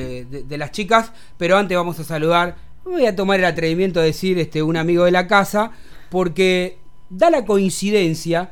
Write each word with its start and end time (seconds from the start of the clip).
de, 0.00 0.58
las 0.58 0.72
chicas, 0.72 1.12
pero 1.36 1.56
antes 1.56 1.76
vamos 1.76 1.98
a 1.98 2.04
saludar, 2.04 2.56
voy 2.84 3.06
a 3.06 3.14
tomar 3.14 3.38
el 3.38 3.44
atrevimiento 3.44 4.00
de 4.00 4.06
decir 4.06 4.38
este, 4.38 4.62
un 4.62 4.76
amigo 4.76 5.04
de 5.04 5.10
la 5.10 5.26
casa, 5.26 5.72
porque 6.10 6.78
da 7.08 7.30
la 7.30 7.44
coincidencia 7.44 8.50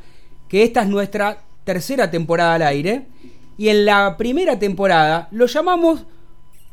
que 0.49 0.63
esta 0.63 0.83
es 0.83 0.89
nuestra 0.89 1.39
tercera 1.65 2.11
temporada 2.11 2.55
al 2.55 2.63
aire, 2.63 3.07
y 3.57 3.69
en 3.69 3.85
la 3.85 4.17
primera 4.17 4.59
temporada 4.59 5.29
lo 5.33 5.47
llamamos 5.47 6.05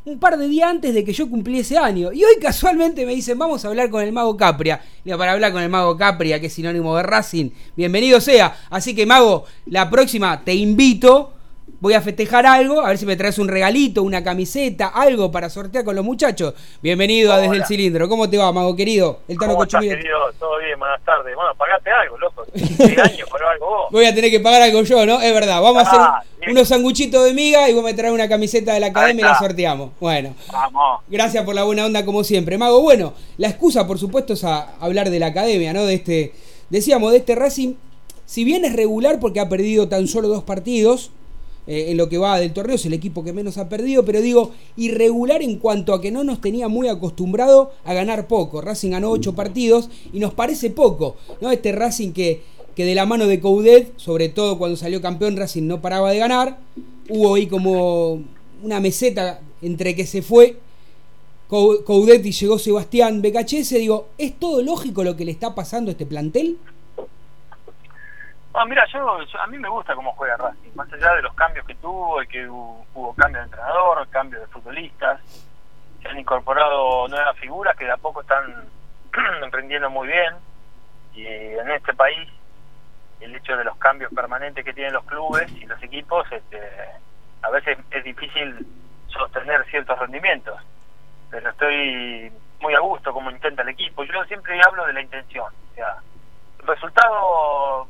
un 0.06 0.20
par 0.20 0.38
de 0.38 0.48
días 0.48 0.70
antes 0.70 0.94
de 0.94 1.04
que 1.04 1.14
yo 1.14 1.28
cumpliese 1.28 1.78
año. 1.78 2.14
Y 2.14 2.24
hoy 2.24 2.36
casualmente 2.40 3.06
me 3.06 3.16
dicen, 3.16 3.40
vamos 3.40 3.66
a 3.66 3.70
hablar 3.70 3.90
con 3.90 4.04
el 4.04 4.14
mago 4.14 4.38
Capria. 4.38 4.80
Digo, 5.04 5.18
para 5.18 5.32
hablar 5.32 5.52
con 5.52 5.64
el 5.64 5.70
mago 5.70 5.98
Capria, 5.98 6.40
que 6.40 6.46
es 6.46 6.54
sinónimo 6.54 6.96
de 6.96 7.04
Racing, 7.04 7.50
bienvenido 7.76 8.22
sea. 8.22 8.56
Así 8.70 8.96
que, 8.96 9.06
mago, 9.08 9.46
la 9.66 9.90
próxima 9.90 10.44
te 10.44 10.54
invito 10.54 11.34
voy 11.80 11.94
a 11.94 12.02
festejar 12.02 12.46
algo, 12.46 12.82
a 12.82 12.90
ver 12.90 12.98
si 12.98 13.06
me 13.06 13.16
traes 13.16 13.38
un 13.38 13.48
regalito, 13.48 14.04
una 14.04 14.24
camiseta, 14.24 14.88
algo 14.88 15.32
para 15.32 15.50
sortear 15.50 15.84
con 15.84 15.96
los 15.96 16.06
muchachos. 16.06 16.54
Bienvenido 16.82 17.34
a 17.34 17.38
Desde 17.38 17.58
el 17.58 17.66
Cilindro. 17.66 18.08
¿Cómo 18.08 18.30
te 18.30 18.38
va, 18.38 18.52
mago 18.52 18.76
querido? 18.76 19.20
El 19.28 19.38
¿Cómo 19.38 19.62
estás, 19.64 19.82
querido? 19.82 20.18
Todo 20.40 20.58
bien, 20.60 20.80
buenas 20.80 21.04
tardes. 21.04 21.36
Bueno, 21.36 21.54
pagate 21.56 21.92
algo, 21.92 22.18
loco. 22.18 22.44
años, 23.04 23.30
algo 23.52 23.66
vos. 23.66 23.92
Voy 23.92 24.06
a 24.06 24.16
tener 24.16 24.32
que 24.32 24.40
pagar 24.40 24.62
algo 24.62 24.82
yo, 24.84 25.06
¿no? 25.06 25.22
Es 25.22 25.34
verdad. 25.34 25.62
Vamos 25.62 25.84
a 25.84 25.88
hacer 25.88 26.00
ah, 26.02 26.24
unos 26.50 26.68
sanguchitos 26.68 27.24
de 27.24 27.34
miga 27.34 27.70
y 27.70 27.74
vos 27.74 27.84
me 27.84 27.94
traes 27.94 28.14
una 28.14 28.30
camiseta 28.30 28.74
de 28.74 28.80
la 28.80 28.88
academia 28.88 29.26
y 29.26 29.30
la 29.30 29.38
sorteamos. 29.38 29.92
Bueno. 30.00 30.34
Vamos. 30.52 31.02
Gracias 31.08 31.44
por 31.44 31.56
la 31.56 31.64
buena 31.64 31.86
onda 31.86 32.06
como 32.06 32.24
siempre. 32.24 32.58
Mago, 32.58 32.82
bueno, 32.82 33.14
la 33.38 33.48
excusa, 33.48 33.86
por 33.86 34.00
supuesto, 34.00 34.34
es 34.34 34.44
a 34.44 34.76
hablar 34.80 35.10
de 35.10 35.20
la 35.20 35.28
academia, 35.28 35.74
¿no? 35.74 35.86
De 35.86 35.96
este, 35.96 36.34
decíamos, 36.70 37.12
de 37.12 37.20
este 37.20 37.36
Racing. 37.36 37.76
Si 38.26 38.44
bien 38.44 38.66
es 38.66 38.74
regular 38.76 39.20
porque 39.20 39.40
ha 39.40 39.50
perdido 39.50 39.88
tan 39.88 40.08
solo 40.08 40.28
dos 40.28 40.44
partidos, 40.44 41.12
eh, 41.68 41.86
en 41.90 41.98
lo 41.98 42.10
que 42.10 42.18
va 42.18 42.40
del 42.40 42.54
torneo, 42.54 42.76
es 42.76 42.86
el 42.86 42.94
equipo 42.94 43.24
que 43.24 43.34
menos 43.34 43.58
ha 43.58 43.70
perdido, 43.70 44.06
pero 44.06 44.22
digo, 44.22 44.52
irregular 44.78 45.42
en 45.42 45.58
cuanto 45.58 45.94
a 45.94 46.02
que 46.02 46.12
no 46.12 46.24
nos 46.24 46.40
tenía 46.42 46.68
muy 46.68 46.88
acostumbrado 46.88 47.72
a 47.84 47.94
ganar 47.94 48.28
poco. 48.28 48.62
Racing 48.62 48.92
ganó 48.92 49.10
ocho 49.10 49.34
partidos 49.34 49.90
y 50.14 50.20
nos 50.20 50.34
parece 50.34 50.70
poco, 50.70 51.16
¿no? 51.42 51.52
Este 51.52 51.72
Racing 51.72 52.12
que, 52.12 52.42
que 52.76 52.86
de 52.86 52.96
la 52.96 53.06
mano 53.06 53.26
de 53.28 53.40
Coudet, 53.40 53.94
sobre 53.98 54.30
todo 54.30 54.58
cuando 54.58 54.78
salió 54.78 55.02
campeón, 55.02 55.38
Racing 55.38 55.64
no 55.64 55.82
paraba 55.82 56.12
de 56.12 56.20
ganar. 56.20 56.60
Hubo 57.10 57.36
ahí 57.36 57.48
como 57.48 58.22
una 58.64 58.80
meseta 58.80 59.42
entre 59.62 59.96
que 59.96 60.06
se 60.06 60.22
fue 60.22 60.58
Coudet 61.48 62.26
y 62.26 62.32
llegó 62.32 62.60
Sebastián 62.60 63.22
Becachese. 63.22 63.80
Digo, 63.80 64.08
¿es 64.18 64.38
todo 64.40 64.62
lógico 64.62 65.04
lo 65.04 65.16
que 65.16 65.26
le 65.26 65.32
está 65.32 65.56
pasando 65.56 65.90
a 65.90 65.94
este 65.94 66.06
plantel? 66.06 66.58
Ah, 68.58 68.64
mira, 68.66 68.86
yo, 68.86 69.20
a 69.38 69.48
mí 69.48 69.58
me 69.58 69.68
gusta 69.68 69.94
cómo 69.96 70.14
juega 70.14 70.38
Racing, 70.38 70.72
más 70.76 70.92
allá 70.94 71.14
de 71.16 71.24
los 71.24 71.34
cambios 71.34 71.66
que 71.66 71.76
tuvo, 71.76 72.24
y 72.24 72.28
que 72.28 72.48
hubo, 72.48 72.86
hubo 72.94 73.14
cambio 73.14 73.40
de 73.40 73.46
entrenador, 73.48 74.08
cambio 74.08 74.40
de 74.40 74.48
futbolistas, 74.48 75.20
se 76.02 76.08
han 76.08 76.18
incorporado 76.18 77.06
nuevas 77.10 77.38
figuras 77.38 77.76
que 77.76 77.84
de 77.84 77.92
a 77.92 77.98
poco 77.98 78.22
están 78.22 78.70
emprendiendo 79.44 79.90
muy 79.90 80.08
bien, 80.08 80.36
y 81.14 81.26
en 81.26 81.70
este 81.70 81.94
país 81.94 82.30
el 83.20 83.36
hecho 83.36 83.58
de 83.58 83.66
los 83.66 83.76
cambios 83.76 84.14
permanentes 84.14 84.64
que 84.64 84.74
tienen 84.74 84.94
los 84.94 85.04
clubes 85.04 85.52
y 85.52 85.66
los 85.66 85.84
equipos, 85.84 86.26
este, 86.32 86.62
a 87.42 87.50
veces 87.50 87.78
es 87.92 88.04
difícil 88.06 88.66
sostener 89.08 89.66
ciertos 89.66 90.00
rendimientos, 90.00 90.62
pero 91.30 91.50
estoy 91.50 92.32
muy 92.62 92.74
a 92.74 92.80
gusto 92.80 93.12
como 93.12 93.32
intenta 93.32 93.64
el 93.64 93.70
equipo. 93.70 94.06
Yo 94.06 94.24
siempre 94.26 94.58
hablo 94.66 94.86
de 94.86 94.94
la 94.94 95.02
intención, 95.02 95.52
o 95.72 95.76
sea, 95.76 95.98
el 96.62 96.68
resultado 96.68 97.90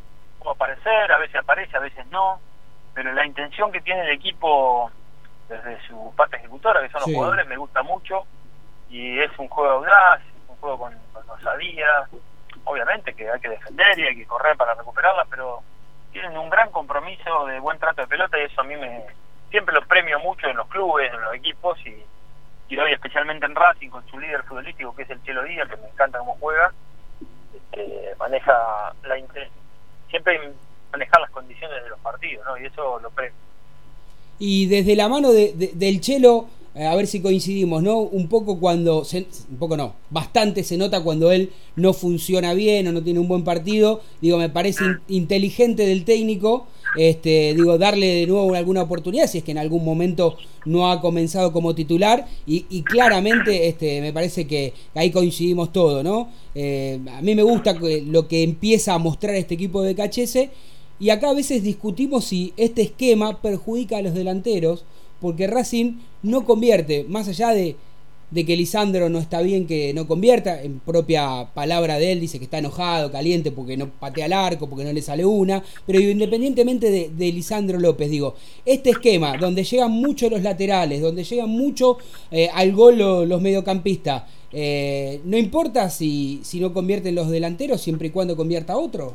aparecer, 0.52 1.12
a 1.12 1.18
veces 1.18 1.36
aparece, 1.36 1.76
a 1.78 1.82
veces 1.82 2.06
no, 2.08 2.40
pero 2.94 3.12
la 3.14 3.26
intención 3.26 3.72
que 3.72 3.82
tiene 3.82 4.02
el 4.02 4.12
equipo 4.12 4.92
desde 5.50 5.80
su 5.88 6.14
parte 6.16 6.38
ejecutora, 6.38 6.82
que 6.82 6.90
son 6.90 7.02
los 7.02 7.14
jugadores, 7.14 7.48
me 7.48 7.58
gusta 7.58 7.84
mucho 7.84 8.26
y 8.90 9.20
es 9.20 9.32
un 9.38 9.48
juego 9.48 9.72
audaz, 9.72 10.22
es 10.22 10.50
un 10.50 10.56
juego 10.58 10.78
con, 10.80 10.94
con 11.14 11.30
osadía, 11.30 12.08
obviamente 12.64 13.14
que 13.14 13.30
hay 13.30 13.40
que 13.40 13.50
defender 13.50 14.00
y 14.00 14.04
hay 14.04 14.16
que 14.16 14.26
correr 14.26 14.56
para 14.58 14.74
recuperarla, 14.74 15.26
pero 15.30 15.62
tienen 16.12 16.38
un 16.38 16.50
gran 16.50 16.72
compromiso 16.72 17.46
de 17.46 17.60
buen 17.60 17.78
trato 17.78 18.02
de 18.02 18.08
pelota 18.08 18.40
y 18.40 18.44
eso 18.44 18.62
a 18.62 18.64
mí 18.64 18.76
me 18.76 19.06
siempre 19.50 19.76
lo 19.76 19.86
premio 19.86 20.20
mucho 20.20 20.48
en 20.48 20.58
los 20.58 20.68
clubes, 20.68 21.14
en 21.14 21.22
los 21.22 21.36
equipos 21.36 21.78
y, 21.86 22.04
y 22.70 22.78
hoy 22.78 22.94
especialmente 22.94 23.46
en 23.46 23.56
Racing 23.56 23.90
con 23.90 24.06
su 24.08 24.20
líder 24.20 24.44
futbolístico 24.44 24.96
que 24.96 25.04
es 25.04 25.10
el 25.10 25.24
Chelo 25.24 25.44
Díaz, 25.44 25.70
que 25.70 25.78
me 25.78 25.88
encanta 25.88 26.20
cómo 26.20 26.38
juega, 26.40 26.74
este, 27.54 28.16
maneja 28.18 28.94
la 29.04 29.18
intención 29.18 29.65
siempre 30.10 30.40
manejar 30.92 31.22
las 31.22 31.32
condiciones 31.32 31.84
de 31.84 31.90
los 31.90 32.00
partidos, 32.00 32.46
¿no? 32.46 32.58
Y 32.58 32.66
eso 32.66 33.00
lo 33.00 33.10
pre. 33.12 33.32
Y 34.40 34.68
desde 34.68 34.96
la 34.96 35.08
mano 35.08 35.32
de, 35.32 35.72
del 35.74 36.02
Chelo, 36.02 36.48
eh, 36.76 36.86
a 36.86 36.96
ver 36.96 37.08
si 37.08 37.22
coincidimos, 37.22 37.82
¿no? 37.82 38.00
Un 38.00 38.28
poco 38.28 38.60
cuando, 38.60 39.04
un 39.50 39.58
poco 39.58 39.78
no, 39.78 39.96
bastante 40.10 40.64
se 40.64 40.78
nota 40.78 41.02
cuando 41.02 41.32
él 41.32 41.54
no 41.78 41.94
funciona 41.94 42.54
bien 42.54 42.88
o 42.88 42.92
no 42.92 43.02
tiene 43.02 43.20
un 43.20 43.30
buen 43.30 43.44
partido. 43.44 44.02
Digo, 44.22 44.38
me 44.38 44.50
parece 44.50 44.84
mm. 44.84 45.02
inteligente 45.08 45.86
del 45.86 46.04
técnico, 46.04 46.68
este, 46.98 47.54
digo, 47.54 47.78
darle 47.78 48.08
de 48.08 48.28
nuevo 48.28 48.54
alguna 48.56 48.84
oportunidad 48.84 49.28
si 49.28 49.40
es 49.40 49.44
que 49.44 49.52
en 49.52 49.58
algún 49.58 49.84
momento 49.84 50.38
no 50.66 50.90
ha 50.90 51.02
comenzado 51.02 51.52
como 51.52 51.76
titular. 51.76 52.28
Y, 52.46 52.82
claramente, 52.84 53.68
este, 53.68 54.02
me 54.02 54.14
parece 54.14 54.48
que 54.48 54.74
ahí 54.94 55.12
coincidimos 55.12 55.72
todo, 55.72 56.04
¿no? 56.04 56.30
Eh, 56.54 57.00
a 57.12 57.22
mí 57.22 57.36
me 57.36 57.44
gusta 57.44 57.74
lo 57.74 58.28
que 58.28 58.44
empieza 58.44 58.94
a 58.94 58.98
mostrar 58.98 59.36
este 59.36 59.56
equipo 59.56 59.82
de 59.82 59.96
Cachese. 59.96 60.50
Y 61.00 61.10
acá 61.10 61.30
a 61.30 61.34
veces 61.34 61.62
discutimos 61.64 62.26
si 62.26 62.54
este 62.56 62.82
esquema 62.82 63.42
perjudica 63.42 63.98
a 63.98 64.02
los 64.02 64.14
delanteros 64.14 64.86
porque 65.20 65.48
Racing 65.48 65.94
no 66.24 66.46
convierte, 66.46 67.06
más 67.08 67.28
allá 67.28 67.50
de, 67.50 67.76
que 68.34 68.58
Lisandro 68.58 69.08
no 69.10 69.20
está 69.20 69.42
bien 69.42 69.68
que 69.68 69.94
no 69.94 70.08
convierta, 70.08 70.62
en 70.62 70.80
propia 70.80 71.48
palabra 71.54 71.98
de 71.98 72.12
él 72.12 72.20
dice 72.20 72.40
que 72.40 72.46
está 72.46 72.58
enojado, 72.58 73.12
caliente 73.12 73.52
porque 73.52 73.78
no 73.78 73.88
patea 73.88 74.26
al 74.26 74.34
arco, 74.34 74.70
porque 74.70 74.84
no 74.84 74.92
le 74.92 75.02
sale 75.02 75.24
una, 75.24 75.64
pero 75.86 76.00
independientemente 76.00 77.10
de, 77.10 77.32
Lisandro 77.32 77.80
López, 77.80 78.10
digo, 78.10 78.36
este 78.66 78.92
esquema 78.92 79.38
donde 79.38 79.64
llegan 79.64 79.92
mucho 79.92 80.30
los 80.30 80.42
laterales, 80.42 81.02
donde 81.02 81.24
llegan 81.24 81.50
mucho 81.50 81.98
eh, 82.32 82.50
al 82.54 82.72
gol 82.74 82.98
los, 82.98 83.42
mediocampistas, 83.42 84.24
eh, 84.52 85.22
no 85.26 85.38
importa 85.38 85.90
si, 85.90 86.42
si 86.44 86.60
no 86.60 86.74
convierten 86.74 87.16
los 87.16 87.30
delanteros 87.30 87.82
siempre 87.82 88.08
y 88.08 88.12
cuando 88.12 88.36
convierta 88.36 88.76
otro. 88.76 89.14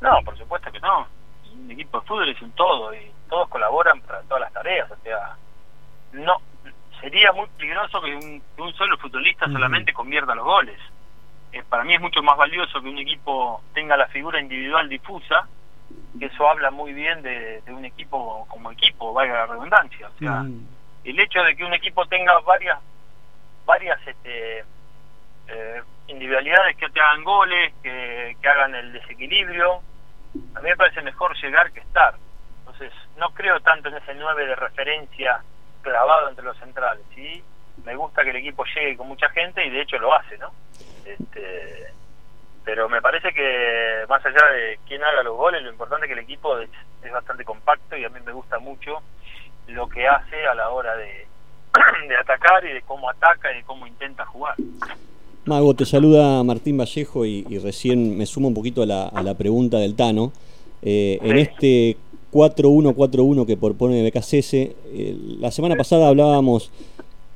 No, 0.00 0.10
por 0.24 0.36
supuesto 0.36 0.72
que 0.72 0.80
no. 0.80 1.06
Un 1.62 1.70
equipo 1.70 2.00
de 2.00 2.06
fútbol 2.06 2.28
es 2.30 2.40
un 2.40 2.50
todo 2.52 2.94
y 2.94 3.10
todos 3.28 3.48
colaboran 3.48 4.00
para 4.00 4.22
todas 4.22 4.40
las 4.40 4.52
tareas, 4.52 4.90
o 4.90 4.96
sea, 5.02 5.36
no 6.12 6.49
sería 7.00 7.32
muy 7.32 7.46
peligroso 7.56 8.00
que 8.00 8.14
un, 8.14 8.74
solo 8.74 8.96
futbolista 8.98 9.46
solamente 9.46 9.92
convierta 9.92 10.34
los 10.34 10.44
goles. 10.44 10.78
Eh, 11.52 11.62
para 11.68 11.84
mí 11.84 11.94
es 11.94 12.00
mucho 12.00 12.22
más 12.22 12.36
valioso 12.36 12.80
que 12.80 12.88
un 12.88 12.98
equipo 12.98 13.62
tenga 13.74 13.96
la 13.96 14.06
figura 14.08 14.40
individual 14.40 14.88
difusa, 14.88 15.48
que 16.18 16.26
eso 16.26 16.48
habla 16.48 16.70
muy 16.70 16.92
bien 16.92 17.22
de, 17.22 17.62
un 17.68 17.84
equipo 17.84 18.46
como 18.48 18.70
equipo, 18.70 19.12
valga 19.12 19.34
la 19.34 19.46
redundancia. 19.46 20.08
O 20.08 20.18
sea, 20.18 20.44
el 21.04 21.18
hecho 21.18 21.42
de 21.42 21.56
que 21.56 21.64
un 21.64 21.74
equipo 21.74 22.06
tenga 22.06 22.38
varias 22.40 22.78
varias 23.66 23.98
este, 24.06 24.64
eh, 25.48 25.82
individualidades 26.08 26.76
que 26.76 26.88
te 26.90 27.00
hagan 27.00 27.22
goles, 27.22 27.72
que, 27.82 28.36
que 28.40 28.48
hagan 28.48 28.74
el 28.74 28.92
desequilibrio, 28.92 29.80
a 30.54 30.60
mí 30.60 30.70
me 30.70 30.76
parece 30.76 31.02
mejor 31.02 31.36
llegar 31.36 31.70
que 31.72 31.80
estar. 31.80 32.14
Entonces, 32.60 32.92
no 33.16 33.30
creo 33.30 33.60
tanto 33.60 33.88
en 33.88 33.96
ese 33.96 34.14
9 34.14 34.46
de 34.46 34.54
referencia 34.56 35.42
clavado 35.82 36.28
entre 36.28 36.44
los 36.44 36.56
centrales. 36.58 37.04
¿sí? 37.14 37.42
Me 37.84 37.94
gusta 37.96 38.22
que 38.22 38.30
el 38.30 38.36
equipo 38.36 38.64
llegue 38.64 38.96
con 38.96 39.08
mucha 39.08 39.28
gente 39.30 39.64
y 39.64 39.70
de 39.70 39.82
hecho 39.82 39.98
lo 39.98 40.14
hace, 40.14 40.36
¿no? 40.38 40.50
Este, 41.04 41.86
pero 42.64 42.88
me 42.88 43.00
parece 43.00 43.32
que 43.32 44.04
más 44.08 44.24
allá 44.24 44.46
de 44.52 44.78
quién 44.86 45.02
haga 45.02 45.22
los 45.22 45.36
goles, 45.36 45.62
lo 45.62 45.70
importante 45.70 46.06
es 46.06 46.08
que 46.08 46.18
el 46.18 46.24
equipo 46.24 46.58
es, 46.58 46.70
bastante 47.12 47.44
compacto 47.44 47.96
y 47.96 48.04
a 48.04 48.08
mí 48.08 48.20
me 48.24 48.32
gusta 48.32 48.58
mucho 48.58 48.98
lo 49.66 49.88
que 49.88 50.06
hace 50.06 50.46
a 50.46 50.54
la 50.54 50.68
hora 50.70 50.94
de, 50.96 51.26
de 52.08 52.16
atacar 52.16 52.64
y 52.64 52.74
de 52.74 52.82
cómo 52.82 53.08
ataca 53.08 53.52
y 53.52 53.56
de 53.56 53.62
cómo 53.64 53.86
intenta 53.86 54.24
jugar. 54.26 54.54
Mago, 55.46 55.74
te 55.74 55.86
saluda 55.86 56.44
Martín 56.44 56.76
Vallejo 56.76 57.24
y, 57.24 57.58
recién 57.58 58.16
me 58.16 58.26
sumo 58.26 58.48
un 58.48 58.54
poquito 58.54 58.82
a 58.82 58.86
la, 58.86 59.08
a 59.08 59.22
la 59.22 59.34
pregunta 59.34 59.78
del 59.78 59.96
Tano. 59.96 60.32
Eh, 60.82 61.18
En 61.22 61.38
este 61.38 61.96
4-1-4-1 62.32 63.46
que 63.46 63.56
propone 63.56 64.08
BKCS. 64.08 64.54
Eh, 64.54 65.16
la 65.38 65.50
semana 65.50 65.76
pasada 65.76 66.08
hablábamos 66.08 66.70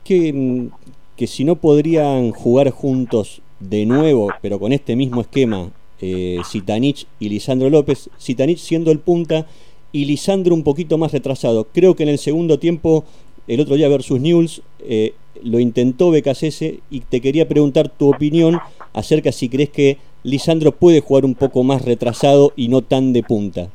que, 0.04 0.32
mm, 0.32 0.68
que, 1.16 1.26
si 1.26 1.44
no 1.44 1.56
podrían 1.56 2.30
jugar 2.30 2.70
juntos 2.70 3.40
de 3.60 3.86
nuevo, 3.86 4.28
pero 4.42 4.58
con 4.58 4.72
este 4.72 4.96
mismo 4.96 5.20
esquema, 5.20 5.70
eh, 6.00 6.38
Zitanich 6.44 7.06
y 7.20 7.28
Lisandro 7.28 7.70
López, 7.70 8.10
Zitanich 8.20 8.58
siendo 8.58 8.90
el 8.90 8.98
punta 8.98 9.46
y 9.92 10.04
Lisandro 10.04 10.54
un 10.54 10.62
poquito 10.62 10.98
más 10.98 11.12
retrasado. 11.12 11.68
Creo 11.72 11.94
que 11.94 12.02
en 12.02 12.08
el 12.08 12.18
segundo 12.18 12.58
tiempo, 12.58 13.04
el 13.46 13.60
otro 13.60 13.76
día 13.76 13.88
versus 13.88 14.20
News, 14.20 14.62
eh, 14.80 15.14
lo 15.42 15.60
intentó 15.60 16.10
BKCS 16.10 16.62
y 16.90 17.00
te 17.00 17.20
quería 17.20 17.48
preguntar 17.48 17.88
tu 17.88 18.12
opinión 18.12 18.58
acerca 18.92 19.32
si 19.32 19.48
crees 19.48 19.70
que 19.70 19.98
Lisandro 20.22 20.72
puede 20.72 21.00
jugar 21.00 21.24
un 21.24 21.34
poco 21.34 21.62
más 21.62 21.82
retrasado 21.82 22.52
y 22.56 22.68
no 22.68 22.82
tan 22.82 23.12
de 23.12 23.22
punta. 23.22 23.70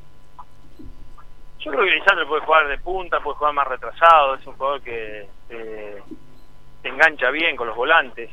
Yo 1.69 1.75
creo 1.75 1.85
que 1.85 1.91
Lisandro 1.91 2.27
puede 2.27 2.41
jugar 2.41 2.67
de 2.67 2.77
punta, 2.79 3.19
puede 3.19 3.37
jugar 3.37 3.53
más 3.53 3.67
retrasado, 3.67 4.33
es 4.35 4.47
un 4.47 4.55
jugador 4.55 4.81
que, 4.81 5.27
engancha 6.83 7.29
bien 7.29 7.55
con 7.55 7.67
los 7.67 7.75
volantes. 7.75 8.29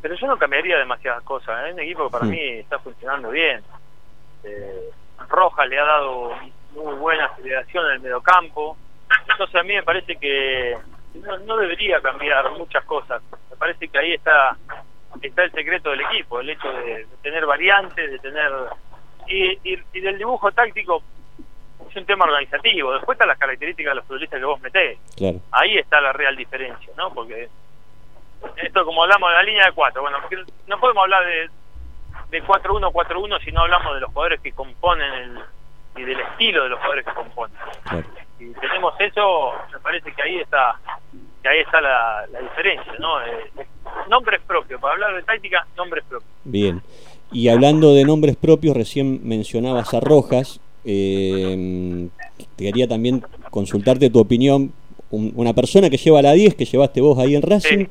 Pero 0.00 0.14
yo 0.14 0.26
no 0.28 0.38
cambiaría 0.38 0.78
demasiadas 0.78 1.22
cosas. 1.24 1.66
Es 1.66 1.74
un 1.74 1.80
equipo 1.80 2.04
que 2.06 2.12
para 2.12 2.24
Mm. 2.24 2.30
mí 2.30 2.40
está 2.58 2.78
funcionando 2.78 3.30
bien. 3.30 3.62
Eh, 4.44 4.90
Roja 5.28 5.66
le 5.66 5.78
ha 5.78 5.84
dado 5.84 6.32
muy 6.72 6.94
buena 6.94 7.26
aceleración 7.26 7.84
en 7.86 7.92
el 7.92 8.00
mediocampo. 8.00 8.76
Entonces 9.28 9.56
a 9.56 9.62
mí 9.64 9.74
me 9.74 9.82
parece 9.82 10.16
que 10.16 10.78
no, 11.14 11.36
no 11.38 11.56
debería 11.56 12.00
cambiar 12.00 12.50
muchas 12.52 12.84
cosas. 12.84 13.20
Me 13.50 13.56
parece 13.56 13.88
que 13.88 13.98
ahí 13.98 14.14
está 14.14 14.56
está 15.20 15.42
el 15.44 15.50
secreto 15.52 15.90
del 15.90 16.02
equipo, 16.02 16.38
el 16.40 16.50
hecho 16.50 16.70
de, 16.70 17.04
de 17.04 17.16
tener 17.22 17.44
variantes, 17.44 18.10
de 18.10 18.18
tener... 18.20 18.50
Y, 19.26 19.52
y, 19.64 19.82
y 19.92 20.00
del 20.00 20.16
dibujo 20.16 20.50
táctico 20.52 21.02
es 21.88 21.96
un 21.96 22.06
tema 22.06 22.24
organizativo. 22.24 22.92
Después 22.92 23.16
están 23.16 23.28
las 23.28 23.38
características 23.38 23.92
de 23.92 23.94
los 23.96 24.04
futbolistas 24.04 24.38
que 24.38 24.44
vos 24.44 24.60
metés. 24.60 24.98
Claro. 25.16 25.40
Ahí 25.50 25.78
está 25.78 26.00
la 26.00 26.12
real 26.12 26.36
diferencia, 26.36 26.92
¿no? 26.96 27.12
Porque 27.12 27.48
esto 28.56 28.84
como 28.84 29.02
hablamos 29.02 29.30
de 29.30 29.36
la 29.36 29.42
línea 29.42 29.66
de 29.66 29.72
cuatro, 29.72 30.02
bueno, 30.02 30.18
no 30.66 30.80
podemos 30.80 31.02
hablar 31.02 31.24
de, 31.26 31.50
de 32.30 32.44
4-1, 32.44 32.92
4-1 32.92 33.44
si 33.44 33.52
no 33.52 33.62
hablamos 33.62 33.94
de 33.94 34.00
los 34.00 34.12
jugadores 34.12 34.40
que 34.40 34.52
componen 34.52 35.12
el, 35.12 35.38
y 35.96 36.04
del 36.04 36.20
estilo 36.20 36.64
de 36.64 36.68
los 36.68 36.78
jugadores 36.78 37.04
que 37.04 37.12
componen. 37.12 37.56
Claro. 37.84 38.06
Si 38.38 38.52
tenemos 38.54 38.94
eso, 39.00 39.52
me 39.72 39.80
parece 39.80 40.12
que 40.12 40.22
ahí 40.22 40.38
está 40.38 40.78
que 41.42 41.48
ahí 41.48 41.60
está 41.60 41.80
la, 41.80 42.26
la 42.32 42.40
diferencia, 42.40 42.92
¿no? 42.98 43.20
Eh, 43.22 43.66
nombres 44.08 44.40
propios, 44.46 44.80
para 44.80 44.94
hablar 44.94 45.14
de 45.14 45.22
táctica, 45.22 45.66
nombres 45.76 46.04
propios. 46.08 46.30
Bien. 46.44 46.82
Y 47.30 47.48
hablando 47.48 47.94
de 47.94 48.04
nombres 48.04 48.36
propios, 48.36 48.76
recién 48.76 49.26
mencionabas 49.26 49.92
a 49.94 50.00
Rojas. 50.00 50.60
Eh, 50.88 52.08
te 52.56 52.64
quería 52.64 52.88
también 52.88 53.22
consultarte 53.50 54.10
tu 54.10 54.18
opinión. 54.18 54.72
Un- 55.10 55.32
una 55.36 55.54
persona 55.54 55.88
que 55.90 55.96
lleva 55.96 56.20
la 56.22 56.32
10, 56.32 56.54
que 56.54 56.64
llevaste 56.64 57.00
vos 57.00 57.18
ahí 57.18 57.34
en 57.34 57.42
Racing, 57.42 57.86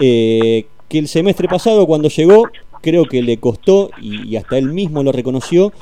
eh, 0.00 0.66
que 0.88 0.98
el 0.98 1.08
semestre 1.08 1.48
pasado 1.48 1.86
cuando 1.86 2.08
llegó, 2.08 2.48
creo 2.82 3.04
que 3.08 3.22
le 3.22 3.38
costó 3.38 3.90
y, 4.00 4.28
y 4.28 4.36
hasta 4.36 4.56
él 4.58 4.66
mismo 4.68 5.02
lo 5.02 5.12
reconoció. 5.12 5.72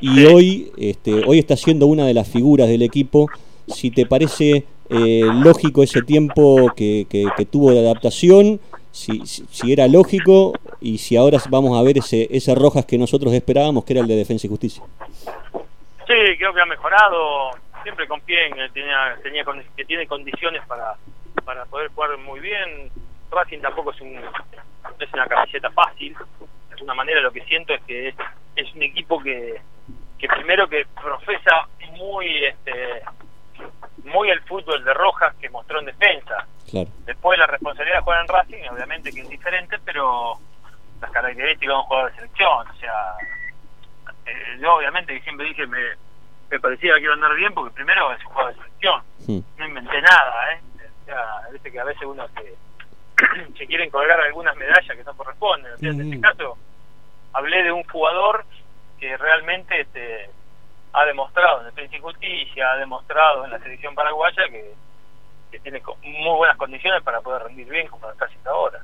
Y 0.00 0.24
hoy, 0.26 0.70
este, 0.76 1.24
hoy 1.26 1.38
está 1.40 1.56
siendo 1.56 1.86
una 1.88 2.06
de 2.06 2.14
las 2.14 2.28
figuras 2.28 2.68
del 2.68 2.82
equipo. 2.82 3.28
Si 3.66 3.90
te 3.90 4.06
parece 4.06 4.64
eh, 4.90 5.28
lógico 5.44 5.82
ese 5.82 6.00
tiempo 6.02 6.72
que, 6.76 7.06
que- 7.10 7.28
que 7.36 7.44
tuvo 7.44 7.72
de 7.72 7.80
adaptación, 7.80 8.60
si, 8.92 9.20
si, 9.26 9.44
si 9.50 9.72
era 9.72 9.86
lógico 9.86 10.54
y 10.80 10.98
si 10.98 11.16
ahora 11.16 11.38
vamos 11.50 11.76
a 11.78 11.82
ver 11.82 11.98
ese, 11.98 12.26
ese 12.30 12.54
Rojas 12.54 12.86
que 12.86 12.96
nosotros 12.98 13.32
esperábamos, 13.34 13.84
que 13.84 13.92
era 13.92 14.00
el 14.02 14.08
de 14.08 14.16
Defensa 14.16 14.46
y 14.46 14.50
Justicia. 14.50 14.82
Sí, 16.08 16.38
creo 16.38 16.54
que 16.54 16.60
ha 16.62 16.66
mejorado. 16.66 17.50
Siempre 17.82 18.08
confié 18.08 18.46
en 18.46 18.54
que 18.54 18.68
tenía, 18.70 19.16
tenía 19.22 19.44
que 19.76 19.84
tiene 19.84 20.06
condiciones 20.06 20.62
para, 20.66 20.94
para 21.44 21.66
poder 21.66 21.88
jugar 21.88 22.16
muy 22.16 22.40
bien. 22.40 22.90
Racing 23.30 23.60
tampoco 23.60 23.92
es, 23.92 24.00
un, 24.00 24.18
es 24.98 25.12
una 25.12 25.26
camiseta 25.26 25.70
fácil. 25.70 26.16
De 26.68 26.74
alguna 26.74 26.94
manera 26.94 27.20
lo 27.20 27.30
que 27.30 27.44
siento 27.44 27.74
es 27.74 27.82
que 27.82 28.08
es, 28.08 28.14
es 28.56 28.74
un 28.74 28.82
equipo 28.82 29.22
que, 29.22 29.60
que 30.18 30.28
primero 30.28 30.66
que 30.66 30.86
profesa 31.00 31.68
muy 31.92 32.44
este 32.44 33.02
muy 34.04 34.30
el 34.30 34.40
fútbol 34.42 34.82
de 34.84 34.94
Rojas 34.94 35.34
que 35.36 35.50
mostró 35.50 35.80
en 35.80 35.86
defensa. 35.86 36.46
Claro. 36.70 36.88
Después 37.04 37.38
la 37.38 37.46
responsabilidad 37.46 37.98
de 37.98 38.02
jugar 38.02 38.20
en 38.22 38.28
Racing, 38.28 38.68
obviamente 38.70 39.12
que 39.12 39.20
es 39.20 39.28
diferente, 39.28 39.76
pero 39.84 40.38
las 41.02 41.10
características 41.10 41.68
de 41.68 41.74
un 41.74 41.82
jugador 41.82 42.10
de 42.10 42.16
selección, 42.16 42.68
o 42.68 42.74
sea, 42.76 43.14
eh, 44.30 44.58
yo 44.60 44.74
obviamente 44.74 45.14
que 45.14 45.22
siempre 45.22 45.46
dije 45.46 45.66
me, 45.66 45.80
me 46.50 46.60
parecía 46.60 46.94
que 46.94 47.02
iba 47.02 47.12
a 47.12 47.16
andar 47.16 47.34
bien 47.34 47.52
porque 47.54 47.74
primero 47.74 48.12
es 48.12 48.20
un 48.24 48.32
jugador 48.32 48.54
de 48.54 48.62
selección, 48.62 49.02
no 49.56 49.66
inventé 49.66 50.00
nada, 50.02 50.52
¿eh? 50.52 50.60
O 51.02 51.04
sea, 51.04 51.24
viste 51.52 51.72
que 51.72 51.80
a 51.80 51.84
veces 51.84 52.02
uno 52.02 52.26
se, 52.28 52.54
se 53.58 53.66
quieren 53.66 53.90
colgar 53.90 54.20
algunas 54.20 54.56
medallas 54.56 54.96
que 54.96 55.04
no 55.04 55.16
corresponden, 55.16 55.72
o 55.72 55.78
sea, 55.78 55.90
en 55.90 56.00
este 56.00 56.16
Ujú. 56.16 56.20
caso 56.22 56.58
hablé 57.32 57.62
de 57.62 57.72
un 57.72 57.84
jugador 57.84 58.44
que 58.98 59.16
realmente 59.16 59.80
este, 59.80 60.30
ha 60.92 61.04
demostrado 61.04 61.60
en 61.60 61.66
Defensa 61.66 61.96
y 61.96 62.00
Justicia, 62.00 62.72
ha 62.72 62.76
demostrado 62.76 63.44
en 63.44 63.50
la 63.52 63.58
selección 63.58 63.94
paraguaya 63.94 64.48
que, 64.48 64.74
que 65.50 65.60
tiene 65.60 65.82
muy 66.02 66.36
buenas 66.36 66.56
condiciones 66.56 67.02
para 67.02 67.20
poder 67.20 67.44
rendir 67.44 67.68
bien 67.68 67.86
como 67.88 68.06
lo 68.06 68.12
está 68.12 68.24
haciendo 68.24 68.50
ahora. 68.50 68.80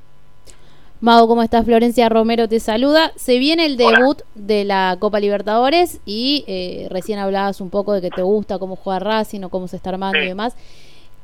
Mago, 1.01 1.27
¿cómo 1.27 1.43
estás? 1.43 1.65
Florencia 1.65 2.07
Romero 2.07 2.47
te 2.47 2.59
saluda. 2.59 3.11
Se 3.15 3.37
viene 3.37 3.65
el 3.65 3.79
Hola. 3.79 3.97
debut 3.99 4.21
de 4.33 4.63
la 4.63 4.95
Copa 4.99 5.19
Libertadores 5.19 5.99
y 6.05 6.45
eh, 6.47 6.87
recién 6.89 7.19
hablabas 7.19 7.59
un 7.59 7.69
poco 7.69 7.93
de 7.93 8.01
que 8.01 8.09
te 8.09 8.21
gusta 8.21 8.59
cómo 8.59 8.75
juega 8.77 8.99
Racing 8.99 9.43
o 9.43 9.49
cómo 9.49 9.67
se 9.67 9.75
está 9.75 9.89
armando 9.89 10.19
y 10.19 10.27
demás. 10.27 10.55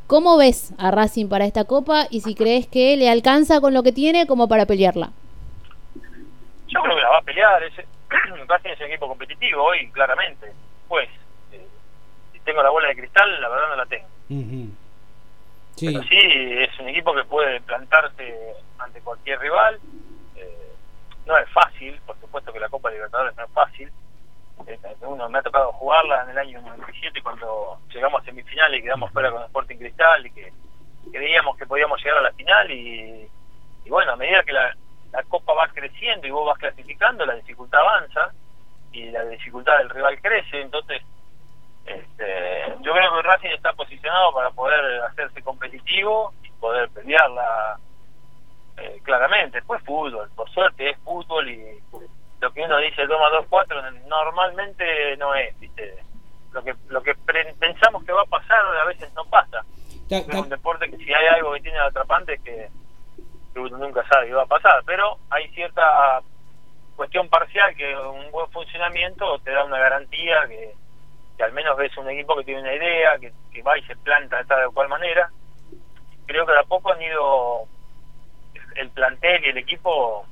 ¿Cómo 0.08 0.36
ves 0.38 0.74
a 0.78 0.92
Racing 0.92 1.30
para 1.30 1.46
esta 1.46 1.64
Copa 1.64 2.08
y 2.10 2.20
si 2.20 2.36
crees 2.36 2.68
que 2.68 2.98
le 2.98 3.10
alcanza 3.10 3.62
con 3.62 3.74
lo 3.74 3.82
que 3.82 3.94
tiene 3.94 4.28
como 4.28 4.50
para 4.50 4.66
pelearla? 4.66 5.12
Yo 6.68 6.82
creo 6.82 6.96
que 6.96 7.02
la 7.02 7.10
va 7.10 7.18
a 7.20 7.22
pelear. 7.22 7.64
Es, 7.64 7.74
Racing 8.48 8.70
es 8.72 8.80
un 8.82 8.86
equipo 8.88 9.08
competitivo 9.08 9.64
hoy, 9.64 9.90
claramente. 9.92 10.52
Pues, 10.90 11.08
eh, 11.54 11.66
si 12.34 12.40
tengo 12.42 12.62
la 12.62 12.72
bola 12.72 12.90
de 12.90 12.98
cristal, 12.98 13.42
la 13.42 13.48
verdad 13.48 13.70
no 13.70 13.76
la 13.78 13.86
tengo. 13.86 14.08
Ujú. 14.30 14.70
Sí. 15.78 15.86
Pero 15.88 16.04
sí, 16.04 16.18
es 16.20 16.78
un 16.80 16.90
equipo 16.90 17.16
que 17.16 17.24
puede 17.24 17.62
plantarse 17.62 18.56
ante 18.84 19.02
cualquier 19.02 19.40
rival. 19.40 19.80
Eh, 20.36 20.74
no 21.26 21.38
es 21.38 21.50
fácil, 21.50 22.00
por 22.06 22.20
supuesto 22.20 22.52
que 22.52 22.60
la 22.60 22.70
Copa 22.70 22.92
Libertadores 22.92 23.36
no 23.36 23.44
es 23.44 23.52
fácil. 23.52 23.92
Eh, 24.68 24.80
uno 25.02 25.30
me 25.30 25.40
ha 25.40 25.42
tocado 25.42 25.72
jugarla 25.74 26.24
en 26.24 26.30
el 26.30 26.38
año 26.38 26.62
97 26.62 27.22
cuando 27.22 27.80
llegamos 27.94 28.22
a 28.22 28.26
semifinales 28.26 28.80
y 28.80 28.84
quedamos 28.84 29.12
fuera 29.12 29.32
con 29.32 29.44
Sporting 29.44 29.78
Cristal 29.78 30.26
y 30.26 30.32
que 30.32 30.54
creíamos 31.12 31.58
que 31.58 31.66
podíamos 31.66 32.00
llegar 32.04 32.20
a 32.20 32.22
la 32.22 32.32
final 32.34 32.70
y, 32.70 33.28
y 33.86 33.90
bueno, 33.90 34.12
a 34.12 34.16
medida 34.16 34.44
que 34.44 34.54
la, 34.54 34.76
la 35.12 35.24
Copa 35.24 35.54
va 35.54 35.68
creciendo 35.70 36.28
y 36.28 36.32
vos 36.32 36.46
vas 36.46 36.60
clasificando, 36.60 37.26
la 37.26 37.36
dificultad 37.36 37.82
avanza 37.82 38.32
y 38.92 39.06
la 39.06 39.26
dificultad 39.26 39.78
del 39.80 39.90
rival 39.90 40.22
crece, 40.22 40.62
entonces 40.62 41.02
este, 41.86 42.76
yo 42.82 42.94
creo 42.94 43.14
que 43.14 43.22
Racing 43.24 43.50
está 43.50 43.74
posicionado 43.74 44.34
para 44.34 44.52
poder 44.52 45.02
hacerse 45.04 45.42
competitivo 45.42 46.34
y 46.44 46.50
poder 46.52 46.90
pelearla 46.90 47.80
eh, 48.78 49.00
claramente. 49.04 49.58
Después 49.58 49.82
fútbol, 49.84 50.30
por 50.36 50.50
suerte 50.52 50.90
es 50.90 50.98
fútbol 51.00 51.50
y 51.50 51.80
lo 52.40 52.52
que 52.52 52.62
uno 52.62 52.78
dice 52.80 53.06
2 53.06 53.20
más 53.20 53.32
2, 53.32 53.46
4 53.50 53.82
normalmente 54.08 55.16
no 55.18 55.36
es, 55.36 55.58
¿viste? 55.60 55.96
Lo 56.52 56.64
que, 56.64 56.76
lo 56.90 57.02
que 57.02 57.16
pensamos 57.60 58.04
que 58.04 58.12
va 58.12 58.24
a 58.24 58.26
pasar 58.26 58.60
a 58.60 58.86
veces 58.86 59.14
no 59.14 59.24
pasa. 59.26 59.64
Es 60.10 60.28
un 60.28 60.50
deporte 60.50 60.90
que 60.90 60.98
si 60.98 61.14
hay 61.14 61.28
algo 61.28 61.54
que 61.54 61.62
tiene 61.62 61.80
atrapante 61.80 62.34
es 62.34 62.42
que, 62.42 62.68
que 63.54 63.60
uno 63.60 63.78
nunca 63.78 64.06
sabe 64.08 64.28
qué 64.28 64.34
va 64.34 64.44
a 64.44 64.48
pasar, 64.48 64.84
pero 64.86 65.18
hay 65.30 65.48
cierta 65.50 66.22
cuestión 66.96 67.30
parcial 67.30 67.74
que 67.76 67.96
un 67.96 68.30
buen 68.32 68.50
funcionamiento 68.52 69.40
te 69.40 69.52
da 69.52 69.64
una 69.64 69.80
garantía 69.80 70.46
que, 70.48 70.74
que 71.38 71.44
al 71.44 71.54
menos 71.54 71.78
ves 71.78 71.96
un 71.98 72.10
equipo 72.10 72.36
que 72.36 72.44
tiene 72.44 72.62
una 72.62 72.76
idea, 72.76 73.18
que, 73.20 73.32
que 73.54 73.64
va 73.64 73.78
y 73.78 73.84
se 73.84 73.96
planta 73.96 74.38
de 74.38 74.46
tal 74.46 74.66
o 74.66 74.72
cual 74.72 74.90
manera. 74.90 75.30
Creo 76.26 76.46
que 76.46 76.52
de 76.52 76.60
a 76.60 76.64
poco 76.64 76.92
han 76.92 77.02
ido 77.02 77.68
el 78.76 78.90
plantel 78.90 79.42
y 79.46 79.50
el 79.50 79.58
equipo 79.58 80.26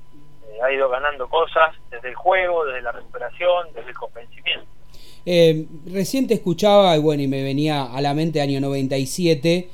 eh, 0.47 0.57
ha 0.63 0.71
ido 0.71 0.89
ganando 0.89 1.27
cosas 1.29 1.75
desde 1.91 2.09
el 2.09 2.15
juego, 2.15 2.65
desde 2.65 2.81
la 2.81 2.91
recuperación, 2.91 3.67
desde 3.75 3.89
el 3.89 3.95
convencimiento. 3.95 4.65
Eh, 5.25 5.65
recién 5.87 6.27
te 6.27 6.33
escuchaba 6.35 6.95
y 6.95 6.99
bueno, 6.99 7.21
y 7.23 7.27
me 7.27 7.43
venía 7.43 7.83
a 7.83 8.01
la 8.01 8.13
mente 8.13 8.41
año 8.41 8.59
97. 8.61 9.69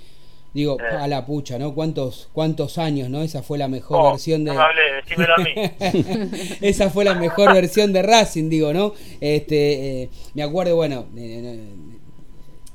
Digo, 0.54 0.78
Eh. 0.80 0.84
a 0.98 1.06
la 1.10 1.26
pucha, 1.26 1.60
¿no? 1.60 1.74
¿Cuántos, 1.76 2.30
cuántos 2.32 2.78
años, 2.78 3.10
¿no? 3.10 3.22
Esa 3.22 3.44
fue 3.44 3.58
la 3.58 3.68
mejor 3.68 4.00
Oh, 4.00 4.12
versión 4.12 4.46
de. 4.46 4.54
No 4.54 4.62
hablé, 4.62 4.94
decímelo 5.04 5.34
a 5.34 5.38
mí. 5.40 5.54
Esa 6.62 6.90
fue 6.90 7.04
la 7.04 7.14
mejor 7.16 7.54
versión 7.54 7.92
de 7.92 8.02
Racing, 8.02 8.50
digo, 8.50 8.74
¿no? 8.74 8.94
Este, 9.20 10.04
eh, 10.04 10.10
me 10.34 10.44
acuerdo, 10.44 10.78
bueno, 10.78 11.08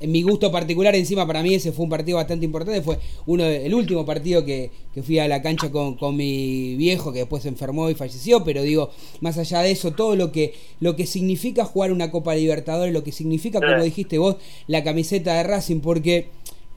en 0.01 0.11
mi 0.11 0.21
gusto 0.23 0.51
particular, 0.51 0.95
encima 0.95 1.25
para 1.27 1.43
mí 1.43 1.53
ese 1.53 1.71
fue 1.71 1.83
un 1.85 1.89
partido 1.89 2.17
bastante 2.17 2.45
importante, 2.45 2.81
fue 2.81 2.97
uno 3.27 3.43
de- 3.43 3.65
el 3.65 3.73
último 3.73 4.05
partido 4.05 4.43
que, 4.43 4.71
que 4.93 5.03
fui 5.03 5.19
a 5.19 5.27
la 5.27 5.41
cancha 5.41 5.69
con, 5.71 5.95
con 5.95 6.15
mi 6.15 6.75
viejo, 6.75 7.13
que 7.13 7.19
después 7.19 7.43
se 7.43 7.49
enfermó 7.49 7.89
y 7.89 7.95
falleció, 7.95 8.43
pero 8.43 8.63
digo, 8.63 8.89
más 9.21 9.37
allá 9.37 9.61
de 9.61 9.71
eso, 9.71 9.91
todo 9.91 10.15
lo 10.15 10.31
que, 10.31 10.53
lo 10.79 10.95
que 10.95 11.05
significa 11.05 11.63
jugar 11.65 11.91
una 11.91 12.11
Copa 12.11 12.35
Libertadores, 12.35 12.93
lo 12.93 13.03
que 13.03 13.11
significa, 13.11 13.59
como 13.59 13.83
dijiste 13.83 14.17
vos, 14.17 14.37
la 14.67 14.83
camiseta 14.83 15.35
de 15.35 15.43
Racing, 15.43 15.79
porque 15.81 16.27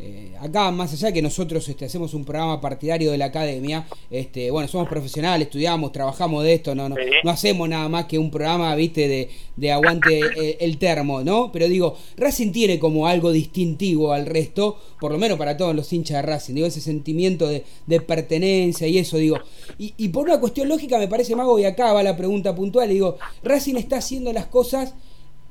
eh, 0.07 0.35
acá, 0.39 0.71
más 0.71 0.93
allá 0.93 1.09
de 1.09 1.15
que 1.15 1.23
nosotros 1.23 1.67
este, 1.67 1.87
hacemos 1.87 2.13
un 2.13 2.27
programa 2.27 2.61
partidario 2.61 3.11
de 3.11 3.17
la 3.17 3.27
academia, 3.27 3.87
este, 4.11 4.51
bueno, 4.51 4.69
somos 4.69 4.87
profesionales, 4.87 5.47
estudiamos, 5.47 5.93
trabajamos 5.93 6.45
de 6.45 6.53
esto, 6.53 6.75
no, 6.75 6.91
no, 6.91 6.97
no 7.23 7.31
hacemos 7.31 7.67
nada 7.67 7.89
más 7.89 8.05
que 8.05 8.19
un 8.19 8.31
programa, 8.31 8.75
viste, 8.75 9.09
de, 9.09 9.31
de 9.57 9.73
aguante 9.73 10.21
eh, 10.21 10.59
el 10.61 10.77
termo, 10.77 11.23
¿no? 11.23 11.51
Pero 11.51 11.69
digo, 11.69 11.97
Racing 12.19 12.53
tiene 12.53 12.79
como 12.79 13.07
algo 13.07 13.33
distintivo 13.33 14.13
al 14.13 14.27
resto, 14.27 14.79
por 15.01 15.11
lo 15.11 15.19
menos 15.19 15.39
para 15.39 15.57
todos 15.57 15.75
los 15.75 15.91
hinchas 15.91 16.19
de 16.19 16.23
Racing, 16.23 16.55
digo, 16.55 16.67
ese 16.67 16.83
sentimiento 16.83 17.49
de, 17.49 17.65
de 17.87 18.01
pertenencia 18.03 18.87
y 18.87 18.99
eso, 18.99 19.17
digo. 19.17 19.39
Y, 19.79 19.95
y 19.97 20.09
por 20.11 20.27
una 20.27 20.39
cuestión 20.39 20.69
lógica 20.69 20.99
me 20.99 21.09
parece, 21.09 21.35
Mago, 21.35 21.59
y 21.59 21.65
acá 21.65 21.95
va 21.95 22.03
la 22.03 22.17
pregunta 22.17 22.55
puntual, 22.55 22.91
digo, 22.91 23.17
Racing 23.43 23.77
está 23.77 23.97
haciendo 23.97 24.33
las 24.35 24.47
cosas 24.47 24.95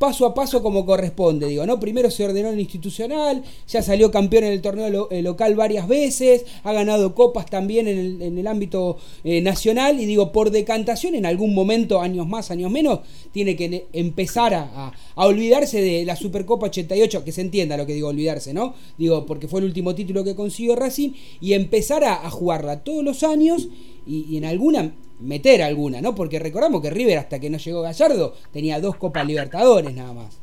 paso 0.03 0.25
a 0.25 0.33
paso 0.33 0.62
como 0.62 0.86
corresponde, 0.86 1.48
digo, 1.48 1.65
¿no? 1.65 1.79
Primero 1.79 2.12
se 2.12 2.25
ordenó 2.25 2.50
el 2.50 2.60
institucional, 2.60 3.41
ya 3.69 3.81
salió 3.81 4.12
campeón 4.12 4.43
en 4.43 4.51
el 4.51 4.62
torneo 4.62 5.07
eh, 5.10 5.22
local 5.22 5.55
varias 5.55 5.88
veces, 5.88 6.45
ha 6.65 6.74
ganado 6.74 7.15
copas 7.15 7.45
también 7.45 7.88
en 7.88 8.38
el, 8.38 8.48
ámbito 8.48 8.98
eh, 9.24 9.39
nacional 9.39 10.01
y 10.01 10.05
digo, 10.05 10.33
por 10.33 10.51
decantación 10.51 11.15
en 11.15 11.25
algún 11.25 11.55
momento, 11.55 12.01
años 12.01 12.27
más, 12.27 12.51
años 12.51 12.69
menos, 12.69 13.00
tiene 13.31 13.55
que 13.55 13.86
empezar 13.93 14.53
a, 14.53 14.91
olvidarse 15.15 15.81
de 15.81 16.03
la 16.03 16.17
Supercopa 16.17 16.65
88, 16.65 17.24
que 17.24 17.31
se 17.31 17.39
entienda 17.39 17.77
lo 17.77 17.86
que 17.86 17.93
digo, 17.93 18.10
olvidarse, 18.10 18.53
¿no? 18.53 18.74
Digo, 18.98 19.25
porque 19.25 19.48
fue 19.48 19.62
el 19.62 19.67
último 19.67 19.95
título 19.95 20.25
que 20.25 20.36
consiguió 20.36 20.75
Racing 20.75 21.12
y 21.39 21.53
empezar 21.53 22.03
a, 22.03 22.29
jugarla 22.29 22.83
todos 22.83 23.05
los 23.05 23.24
años 23.24 23.69
y 24.05 24.36
en 24.36 24.43
alguna 24.43 24.91
meter 25.20 25.62
alguna, 25.62 26.01
¿no? 26.01 26.15
Porque 26.15 26.39
recordamos 26.39 26.82
que 26.82 26.89
River 26.89 27.17
hasta 27.17 27.39
que 27.39 27.50
no 27.50 27.58
llegó 27.58 27.82
Gallardo 27.82 28.34
tenía 28.51 28.79
dos 28.79 28.96
Copas 28.98 29.25
Libertadores 29.25 29.93
nada 29.93 30.13
más. 30.13 30.39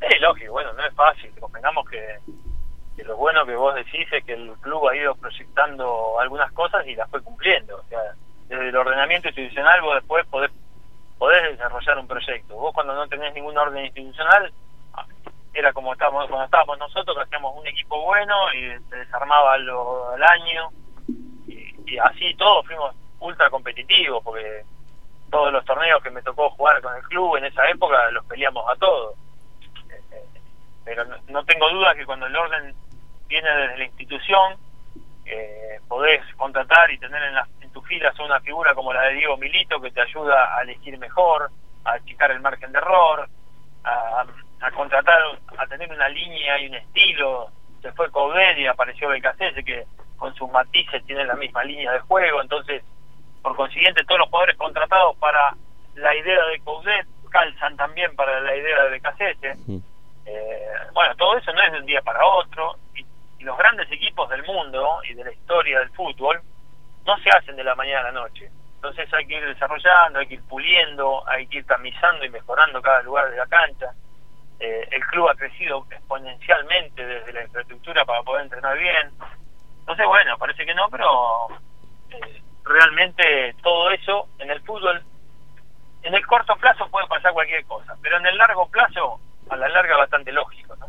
Es 0.00 0.20
lógico, 0.20 0.52
bueno, 0.52 0.72
no 0.72 0.84
es 0.84 0.94
fácil, 0.94 1.30
convengamos 1.38 1.88
que, 1.88 2.18
que, 2.96 3.04
lo 3.04 3.16
bueno 3.16 3.44
que 3.44 3.54
vos 3.54 3.74
decís 3.74 4.06
es 4.12 4.24
que 4.24 4.32
el 4.32 4.52
club 4.60 4.88
ha 4.88 4.96
ido 4.96 5.14
proyectando 5.14 6.18
algunas 6.18 6.50
cosas 6.52 6.86
y 6.86 6.94
las 6.94 7.08
fue 7.10 7.22
cumpliendo, 7.22 7.76
o 7.76 7.84
sea, 7.84 8.00
desde 8.48 8.70
el 8.70 8.76
ordenamiento 8.76 9.28
institucional 9.28 9.82
vos 9.82 9.96
después 9.96 10.26
podés, 10.26 10.50
podés 11.18 11.42
desarrollar 11.50 11.98
un 11.98 12.06
proyecto, 12.06 12.54
vos 12.54 12.72
cuando 12.72 12.94
no 12.94 13.06
tenés 13.08 13.34
ningún 13.34 13.56
orden 13.58 13.84
institucional 13.84 14.50
era 15.52 15.72
como 15.72 15.92
estábamos 15.92 16.28
cuando 16.28 16.44
estábamos 16.44 16.78
nosotros 16.78 17.16
que 17.16 17.22
hacíamos 17.24 17.56
un 17.56 17.66
equipo 17.66 18.00
bueno 18.04 18.34
y 18.54 18.78
se 18.88 18.96
desarmaba 18.96 19.58
lo, 19.58 20.10
al 20.12 20.22
año 20.22 20.68
y, 21.48 21.74
y 21.86 21.98
así 21.98 22.34
todos 22.36 22.64
fuimos 22.66 22.94
ultra 23.20 23.50
competitivo, 23.50 24.20
porque 24.22 24.64
todos 25.30 25.52
los 25.52 25.64
torneos 25.64 26.02
que 26.02 26.10
me 26.10 26.22
tocó 26.22 26.50
jugar 26.50 26.80
con 26.82 26.94
el 26.94 27.02
club 27.04 27.36
en 27.36 27.44
esa 27.44 27.68
época 27.68 28.10
los 28.10 28.24
peleamos 28.26 28.64
a 28.68 28.76
todos. 28.76 29.16
Eh, 29.90 30.24
pero 30.84 31.04
no, 31.28 31.44
tengo 31.44 31.70
duda 31.70 31.94
que 31.94 32.06
cuando 32.06 32.26
el 32.26 32.36
orden 32.36 32.74
viene 33.28 33.48
desde 33.48 33.78
la 33.78 33.84
institución, 33.84 34.56
eh, 35.24 35.80
podés 35.86 36.22
contratar 36.34 36.90
y 36.90 36.98
tener 36.98 37.22
en, 37.22 37.36
en 37.60 37.70
tus 37.70 37.86
filas 37.86 38.18
una 38.18 38.40
figura 38.40 38.74
como 38.74 38.92
la 38.92 39.02
de 39.02 39.14
Diego 39.14 39.36
Milito 39.36 39.80
que 39.80 39.92
te 39.92 40.00
ayuda 40.00 40.56
a 40.56 40.62
elegir 40.62 40.98
mejor, 40.98 41.50
a 41.84 41.92
achicar 41.92 42.30
el 42.32 42.40
margen 42.40 42.72
de 42.72 42.78
error, 42.78 43.28
a, 43.84 44.70
contratar, 44.74 45.18
a 45.56 45.66
tener 45.66 45.90
una 45.90 46.08
línea 46.08 46.60
y 46.60 46.66
un 46.66 46.74
estilo. 46.74 47.50
Se 47.82 47.92
fue 47.92 48.10
Coudet 48.10 48.58
y 48.58 48.66
apareció 48.66 49.08
Becasese 49.08 49.64
que 49.64 49.86
con 50.16 50.34
sus 50.34 50.50
matices 50.50 51.04
tiene 51.06 51.24
la 51.24 51.34
misma 51.34 51.64
línea 51.64 51.92
de 51.92 52.00
juego, 52.00 52.42
entonces 52.42 52.82
por 53.42 53.56
consiguiente, 53.56 54.04
todos 54.04 54.20
los 54.20 54.28
jugadores 54.28 54.56
contratados 54.56 55.16
para 55.16 55.54
la 55.94 56.14
idea 56.14 56.44
de 56.46 56.60
Coudet 56.60 57.06
calzan 57.30 57.76
también 57.76 58.14
para 58.16 58.40
la 58.40 58.54
idea 58.54 58.84
de 58.84 58.90
Becasete. 58.90 59.56
Eh, 60.26 60.68
bueno, 60.92 61.14
todo 61.16 61.38
eso 61.38 61.52
no 61.52 61.62
es 61.62 61.72
de 61.72 61.78
un 61.78 61.86
día 61.86 62.02
para 62.02 62.24
otro. 62.24 62.76
Y, 62.94 63.04
los 63.40 63.56
grandes 63.56 63.90
equipos 63.90 64.28
del 64.28 64.44
mundo 64.44 65.00
y 65.08 65.14
de 65.14 65.24
la 65.24 65.32
historia 65.32 65.78
del 65.78 65.88
fútbol 65.92 66.42
no 67.06 67.18
se 67.20 67.30
hacen 67.30 67.56
de 67.56 67.64
la 67.64 67.74
mañana 67.74 68.00
a 68.00 68.12
la 68.12 68.20
noche. 68.20 68.50
Entonces 68.74 69.10
hay 69.14 69.26
que 69.26 69.38
ir 69.38 69.46
desarrollando, 69.46 70.18
hay 70.18 70.26
que 70.26 70.34
ir 70.34 70.42
puliendo, 70.42 71.26
hay 71.26 71.46
que 71.46 71.58
ir 71.58 71.66
tamizando 71.66 72.22
y 72.26 72.28
mejorando 72.28 72.82
cada 72.82 73.02
lugar 73.02 73.30
de 73.30 73.38
la 73.38 73.46
cancha. 73.46 73.94
Eh, 74.58 74.86
el 74.90 75.02
club 75.06 75.30
ha 75.30 75.34
crecido 75.34 75.86
exponencialmente 75.90 77.02
desde 77.02 77.32
la 77.32 77.44
infraestructura 77.44 78.04
para 78.04 78.22
poder 78.22 78.42
entrenar 78.42 78.76
bien. 78.76 79.10
Entonces, 79.80 80.06
bueno, 80.06 80.36
parece 80.36 80.66
que 80.66 80.74
no, 80.74 80.86
pero 80.90 81.48
eh, 82.10 82.42
realmente 82.64 83.54
todo 83.62 83.90
eso 83.90 84.28
en 84.38 84.50
el 84.50 84.60
fútbol, 84.62 85.02
en 86.02 86.14
el 86.14 86.26
corto 86.26 86.54
plazo 86.56 86.88
puede 86.90 87.06
pasar 87.06 87.32
cualquier 87.32 87.64
cosa, 87.64 87.96
pero 88.02 88.18
en 88.18 88.26
el 88.26 88.36
largo 88.36 88.68
plazo, 88.68 89.20
a 89.48 89.56
la 89.56 89.68
larga 89.68 89.96
bastante 89.96 90.32
lógico, 90.32 90.76
¿no? 90.76 90.86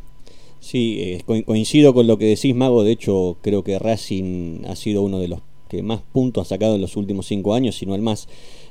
Sí, 0.59 1.17
eh, 1.27 1.43
coincido 1.45 1.93
con 1.93 2.05
lo 2.05 2.17
que 2.17 2.25
decís, 2.25 2.55
Mago. 2.55 2.83
De 2.83 2.91
hecho, 2.91 3.37
creo 3.41 3.63
que 3.63 3.79
Racing 3.79 4.65
ha 4.69 4.75
sido 4.75 5.01
uno 5.01 5.17
de 5.17 5.27
los 5.27 5.41
que 5.67 5.81
más 5.81 6.01
puntos 6.01 6.47
ha 6.47 6.49
sacado 6.49 6.75
en 6.75 6.81
los 6.81 6.97
últimos 6.97 7.25
cinco 7.25 7.55
años, 7.55 7.75
si 7.75 7.85
no 7.85 7.95
el 7.95 8.01
más. 8.01 8.27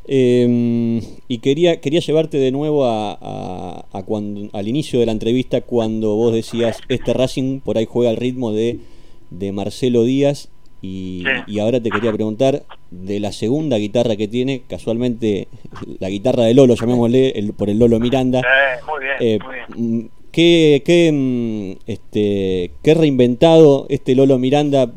Em, 0.07 1.01
y 1.29 1.39
quería, 1.39 1.81
quería 1.81 2.01
llevarte 2.01 2.39
de 2.39 2.53
nuevo 2.53 2.85
a, 2.85 3.87
a, 3.93 4.03
cuando, 4.05 4.57
al 4.57 4.69
inicio 4.69 5.01
de 5.01 5.07
la 5.07 5.13
entrevista 5.13 5.63
cuando 5.63 6.15
vos 6.15 6.33
decías, 6.33 6.79
este 6.89 7.13
Racing 7.13 7.61
por 7.61 7.77
ahí 7.77 7.87
juega 7.87 8.11
al 8.11 8.17
ritmo 8.17 8.53
de, 8.53 8.79
de 9.31 9.53
Marcelo 9.53 10.05
Díaz 10.05 10.51
y, 10.83 11.25
ahora 11.61 11.81
te 11.81 11.91
quería 11.91 12.13
preguntar 12.13 12.63
de 12.91 13.21
la 13.21 13.33
segunda 13.33 13.77
guitarra 13.77 14.17
que 14.17 14.29
tiene, 14.29 14.63
casualmente 14.69 15.49
la 16.01 16.11
guitarra 16.11 16.45
de 16.45 16.55
Lolo, 16.55 16.75
llamémosle 16.75 17.31
el, 17.31 17.53
por 17.53 17.71
el 17.71 17.79
Lolo 17.79 18.01
Miranda. 18.01 18.43
muy 18.87 19.05
bien, 19.05 19.17
eh, 19.21 19.39
muy 19.45 19.55
bien. 19.55 20.03
Mm, 20.03 20.09
¿qué, 20.33 20.83
qué, 20.85 21.11
mm, 21.13 21.91
este, 21.91 22.73
¿Qué 22.83 22.95
reinventado 22.95 23.87
este 23.89 24.15
Lolo 24.15 24.39
Miranda 24.39 24.91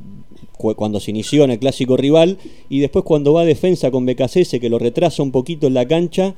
cuando 0.76 1.02
se 1.02 1.12
inició 1.12 1.44
en 1.44 1.52
el 1.52 1.60
clásico 1.60 1.98
rival 1.98 2.38
y 2.70 2.80
después 2.80 3.04
cuando 3.04 3.34
va 3.34 3.42
a 3.42 3.46
defensa 3.46 3.92
con 3.92 4.06
BKC 4.06 4.62
que 4.62 4.70
lo 4.70 4.80
retrasa 4.80 5.22
un 5.22 5.34
poquito 5.34 5.68
en 5.68 5.74
la 5.74 5.86
cancha 5.86 6.36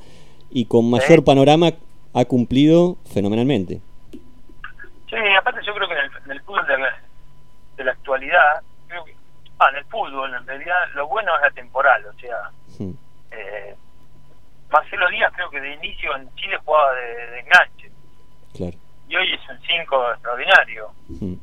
y 0.50 0.64
con 0.64 0.90
mayor 0.90 1.22
panorama 1.22 1.74
ha 2.12 2.24
cumplido 2.24 2.96
fenomenalmente. 3.12 3.80
Sí, 5.08 5.16
aparte 5.38 5.60
yo 5.64 5.72
creo 5.74 5.88
que 5.88 5.94
en 5.94 6.32
el, 6.32 6.40
fútbol 6.40 6.64
de 7.76 7.84
la 7.84 7.92
actualidad 7.92 8.62
Ah, 9.58 9.68
en 9.70 9.76
el 9.76 9.84
fútbol, 9.86 10.34
en 10.34 10.46
realidad, 10.46 10.76
lo 10.94 11.06
bueno 11.06 11.34
es 11.36 11.42
la 11.42 11.50
temporal, 11.50 12.04
o 12.04 12.12
sea, 12.20 12.50
eh, 13.30 13.74
Marcelo 14.70 15.08
Díaz 15.08 15.32
creo 15.34 15.48
que 15.48 15.60
de 15.60 15.74
inicio 15.74 16.14
en 16.16 16.34
Chile 16.34 16.58
jugaba 16.64 16.92
de, 16.94 17.40
enganche. 17.40 17.90
Y 19.08 19.14
hoy 19.14 19.32
es 19.32 19.48
un 19.48 19.58
5 19.60 20.12
extraordinario. 20.12 20.90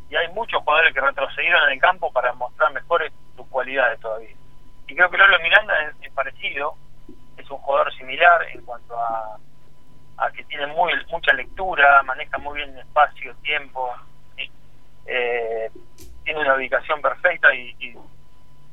Y 0.10 0.16
hay 0.16 0.28
muchos 0.34 0.62
jugadores 0.62 0.94
que 0.94 1.02
retrocedieron 1.02 1.64
en 1.68 1.74
el 1.74 1.80
campo 1.80 2.12
para 2.12 2.34
mostrar 2.34 2.72
mejores 2.74 3.12
sus 3.36 3.48
cualidades 3.48 4.00
todavía. 4.00 4.36
Y 4.88 4.96
creo 4.96 5.10
que 5.10 5.18
Lolo 5.18 5.40
Miranda 5.42 5.74
es, 6.02 6.12
parecido, 6.12 6.76
es 7.38 7.50
un 7.50 7.58
jugador 7.60 7.94
similar 7.96 8.46
en 8.54 8.62
cuanto 8.66 9.00
a, 9.00 9.38
a 10.18 10.32
que 10.32 10.44
tiene 10.44 10.68
muy 10.68 10.92
mucha 11.10 11.34
lectura, 11.34 12.04
maneja 12.04 12.38
muy 12.38 12.58
bien 12.58 12.78
espacio, 12.78 13.34
tiempo. 13.38 13.90
Eh, 15.06 15.70
tiene 16.24 16.42
una 16.42 16.56
ubicación 16.56 17.02
perfecta 17.02 17.54
y, 17.54 17.96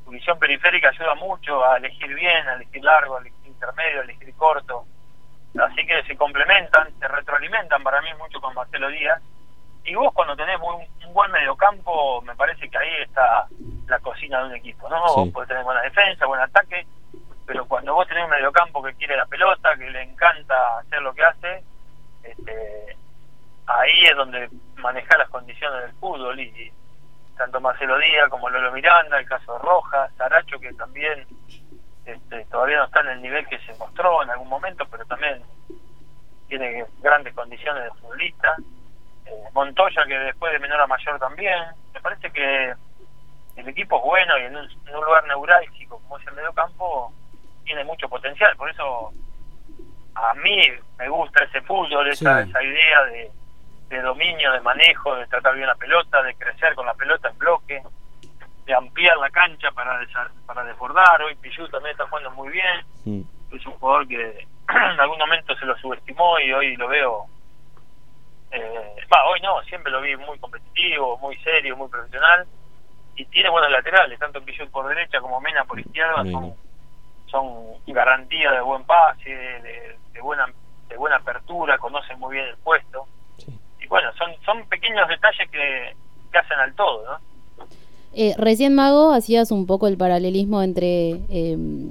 su 0.05 0.11
visión 0.11 0.39
periférica 0.39 0.89
ayuda 0.89 1.15
mucho 1.15 1.65
a 1.65 1.77
elegir 1.77 2.13
bien, 2.15 2.49
a 2.49 2.55
elegir 2.55 2.83
largo, 2.83 3.17
a 3.17 3.21
elegir 3.21 3.47
intermedio, 3.47 4.01
a 4.01 4.05
elegir 4.05 4.35
corto. 4.35 4.85
Así 5.59 5.87
que 5.87 6.03
se 6.05 6.17
complementan, 6.17 6.89
se 6.99 7.07
retroalimentan 7.07 7.83
para 7.83 8.01
mí 8.03 8.09
mucho 8.19 8.41
con 8.41 8.55
Marcelo 8.55 8.89
Díaz. 8.89 9.21
Y 9.85 9.95
vos 9.95 10.13
cuando 10.13 10.37
tenés 10.37 10.59
un, 10.61 11.13
buen 11.13 11.31
mediocampo, 11.31 12.23
me 12.23 12.35
parece 12.35 12.69
que 12.69 12.79
ahí 12.79 13.03
está 13.03 13.47
la 13.87 13.99
cocina 14.01 14.41
de 14.41 14.45
un 14.47 14.55
equipo, 14.57 14.89
¿no? 14.89 15.01
Vos 15.01 15.29
podés 15.31 15.49
tener 15.49 15.65
buena 15.65 15.83
defensa, 15.83 16.27
buen 16.27 16.41
ataque, 16.41 16.87
pero 17.47 17.67
cuando 17.67 17.95
vos 17.95 18.07
tenés 18.07 18.25
un 18.25 18.31
mediocampo 18.31 18.83
que 18.83 18.95
quiere 18.95 19.17
la 19.17 19.27
pelota, 19.27 19.77
que 19.77 19.91
le 19.91 20.03
encanta 20.03 20.79
hacer 20.79 21.03
lo 21.03 21.13
que 21.13 21.25
hace, 21.25 21.65
este, 22.23 22.97
ahí 23.67 24.05
es 24.05 24.17
donde 24.17 24.49
maneja 24.77 25.19
las 25.19 25.29
condiciones 25.31 25.83
del 25.83 25.93
fútbol 25.95 26.39
y, 26.39 26.73
tanto 27.37 27.61
Marcelo 27.61 27.99
Díaz 27.99 28.29
como 28.29 28.51
Lolo 28.51 28.73
Miranda, 28.73 29.19
el 29.19 29.27
caso 29.27 29.55
de 29.55 29.59
Rojas, 29.61 30.11
Saracho 30.17 30.59
que 30.59 30.73
también 30.75 31.27
este, 32.05 32.45
todavía 32.47 32.79
no 32.79 32.85
está 32.85 33.01
en 33.01 33.09
el 33.09 33.23
nivel 33.23 33.47
que 33.47 33.59
se 33.61 33.75
mostró 33.75 34.23
en 34.23 34.31
algún 34.31 34.49
momento, 34.49 34.87
pero 34.91 35.05
también 35.07 35.43
tiene 36.49 36.85
grandes 37.01 37.35
condiciones 37.35 37.85
de 37.85 37.91
futbolista. 38.01 38.55
Eh, 39.27 39.45
Montoya 39.53 40.05
que 40.07 40.19
después 40.19 40.53
de 40.53 40.59
menor 40.59 40.81
a 40.81 40.87
mayor 40.87 41.19
también. 41.19 41.59
Me 41.95 42.01
parece 42.01 42.31
que 42.31 42.75
el 43.57 43.69
equipo 43.69 43.99
es 43.99 44.05
bueno 44.05 44.39
y 44.39 44.43
en 44.43 44.57
un, 44.57 44.69
lugar 44.93 45.27
neurálgico 45.27 45.99
como 46.01 46.19
es 46.19 46.27
el 46.27 46.35
medio 46.35 46.53
campo 46.53 47.13
tiene 47.65 47.85
mucho 47.85 48.09
potencial. 48.09 48.57
Por 48.57 48.71
eso 48.71 49.13
a 50.15 50.35
mí 50.35 50.67
me 50.99 51.09
gusta 51.09 51.45
ese 51.45 51.61
fútbol, 51.63 52.09
esa, 52.09 52.43
esa 52.43 52.63
idea 52.63 53.05
de 53.05 53.31
de 53.91 54.01
dominio, 54.03 54.53
de 54.53 54.61
manejo, 54.61 55.17
de 55.17 55.27
tratar 55.27 55.57
bien 55.57 55.67
la 55.67 55.75
pelota, 55.75 56.23
de 56.23 56.37
crecer 56.37 56.75
con 56.77 56.87
la 56.87 56.95
pelota 56.95 57.29
en 57.29 57.39
bloque, 57.39 57.83
de 58.65 58.75
ampliar 58.75 59.17
la 59.19 59.31
cancha 59.31 59.73
para 59.73 60.01
para 60.47 60.65
desbordar. 60.65 61.21
Hoy 61.23 61.35
Pichu 61.35 61.69
también 61.69 61.93
está 61.93 62.07
jugando 62.07 62.31
muy 62.31 62.51
bien. 62.51 63.27
Es 63.53 63.67
un 63.67 63.73
jugador 63.73 64.07
que 64.07 64.47
en 64.69 65.01
algún 65.01 65.19
momento 65.19 65.57
se 65.57 65.67
lo 65.67 65.77
subestimó 65.79 66.39
y 66.39 66.53
hoy 66.53 66.77
lo 66.77 66.87
veo. 66.87 67.27
Eh, 68.53 68.97
hoy 69.27 69.41
no, 69.41 69.61
siempre 69.63 69.91
lo 69.91 70.01
vi 70.01 70.17
muy 70.17 70.39
competitivo, 70.39 71.19
muy 71.19 71.37
serio, 71.39 71.77
muy 71.77 71.89
profesional. 71.89 72.47
Y 73.17 73.25
tiene 73.25 73.51
buenos 73.51 73.73
laterales, 73.73 74.21
tanto 74.21 74.41
Pichu 74.41 74.71
por 74.71 74.87
derecha 74.87 75.21
como 75.21 75.41
Mena 75.41 75.65
por 75.65 75.81
izquierda. 75.81 76.23
Son, 76.31 76.55
son 77.27 77.75
garantía 77.89 78.53
de 78.53 78.61
buen 78.61 78.85
pase, 78.85 79.31
de, 79.31 79.99
de 80.13 80.21
buena 80.21 80.47
de 80.89 80.97
buena 80.97 81.17
apertura, 81.17 81.79
conocen 81.79 82.19
muy 82.19 82.35
bien 82.35 82.47
el 82.49 82.57
puesto 82.59 83.07
bueno, 83.91 84.09
son, 84.17 84.31
son 84.47 84.67
pequeños 84.69 85.07
detalles 85.09 85.51
que, 85.51 85.95
hacen 86.39 86.59
al 86.59 86.73
todo, 86.75 87.05
¿no? 87.05 87.67
Eh, 88.13 88.35
recién, 88.39 88.75
Mago, 88.75 89.13
hacías 89.13 89.51
un 89.51 89.67
poco 89.67 89.89
el 89.89 89.97
paralelismo 89.97 90.63
entre 90.63 91.21
em, 91.29 91.91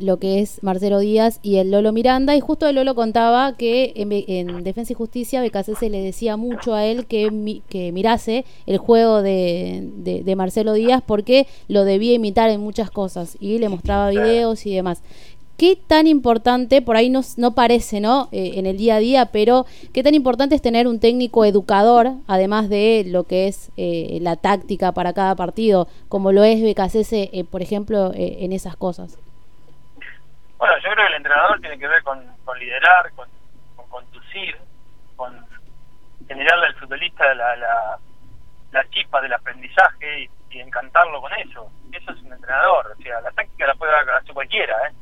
lo 0.00 0.18
que 0.18 0.40
es 0.40 0.62
Marcelo 0.62 0.98
Díaz 0.98 1.38
y 1.42 1.56
el 1.58 1.70
Lolo 1.70 1.92
Miranda. 1.92 2.34
Y 2.34 2.40
justo 2.40 2.66
el 2.66 2.74
Lolo 2.76 2.94
contaba 2.94 3.56
que 3.56 3.92
en, 3.96 4.64
Defensa 4.64 4.92
y 4.92 4.96
Justicia 4.96 5.42
BKC 5.42 5.82
le 5.82 6.02
decía 6.02 6.36
mucho 6.36 6.74
a 6.74 6.84
él 6.84 7.06
que, 7.06 7.62
que 7.68 7.92
mirase 7.92 8.44
el 8.66 8.78
juego 8.78 9.22
de, 9.22 9.80
de, 9.82 10.36
Marcelo 10.36 10.72
Díaz 10.72 11.02
porque 11.06 11.46
lo 11.68 11.84
debía 11.84 12.14
imitar 12.14 12.50
en 12.50 12.60
muchas 12.60 12.90
cosas 12.90 13.36
y 13.40 13.58
le 13.58 13.68
mostraba 13.68 14.10
videos 14.10 14.66
y 14.66 14.74
demás. 14.74 15.02
¿Qué 15.60 15.76
tan 15.76 16.06
importante, 16.06 16.80
por 16.80 16.96
ahí 16.96 17.10
no, 17.10 17.20
parece, 17.54 18.00
¿no? 18.00 18.30
Eh, 18.32 18.52
en 18.54 18.64
el 18.64 18.78
día 18.78 18.94
a 18.94 18.98
día, 18.98 19.26
pero 19.30 19.66
qué 19.92 20.02
tan 20.02 20.14
importante 20.14 20.54
es 20.54 20.62
tener 20.62 20.86
un 20.86 21.00
técnico 21.00 21.44
educador, 21.44 22.12
además 22.26 22.70
de 22.70 23.04
lo 23.06 23.24
que 23.24 23.46
es 23.46 23.70
eh, 23.76 24.16
la 24.22 24.36
táctica 24.36 24.92
para 24.92 25.12
cada 25.12 25.36
partido, 25.36 25.86
como 26.08 26.32
lo 26.32 26.44
es 26.44 26.62
BKC, 26.62 27.12
eh, 27.12 27.44
por 27.44 27.60
ejemplo, 27.60 28.10
en 28.14 28.52
esas 28.52 28.74
cosas? 28.74 29.18
Bueno, 30.56 30.76
yo 30.78 30.92
creo 30.92 30.96
que 30.96 31.06
el 31.08 31.16
entrenador 31.18 31.60
tiene 31.60 31.78
que 31.78 31.88
ver 31.88 32.02
con, 32.04 32.24
liderar, 32.58 33.12
con, 33.12 33.28
conducir, 33.90 34.56
con 35.14 35.44
generarle 36.26 36.68
al 36.68 36.74
futbolista 36.76 37.34
la, 37.34 37.54
la, 38.72 38.88
chispa 38.88 39.20
del 39.20 39.34
aprendizaje 39.34 40.22
y, 40.22 40.58
encantarlo 40.58 41.20
con 41.20 41.34
eso. 41.34 41.70
Eso 41.92 42.12
es 42.12 42.22
un 42.22 42.32
entrenador. 42.32 42.96
O 42.98 43.02
sea, 43.02 43.20
la 43.20 43.30
táctica 43.32 43.66
la 43.66 43.74
puede 43.74 43.92
hacer 43.94 44.32
cualquiera, 44.32 44.74
¿eh? 44.88 44.92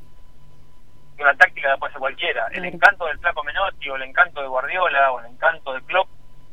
Una 1.23 1.35
táctica 1.35 1.69
la 1.69 1.77
puede 1.77 1.91
hacer 1.91 2.01
cualquiera. 2.01 2.47
El 2.53 2.65
encanto 2.65 3.07
del 3.07 3.19
Flaco 3.19 3.43
Menotti 3.45 3.89
o 3.91 3.97
el 3.97 4.03
encanto 4.03 4.41
de 4.41 4.49
Guardiola 4.49 5.13
o 5.13 5.21
el 5.21 5.27
encanto 5.27 5.73
de 5.73 5.83
Klopp 5.83 6.09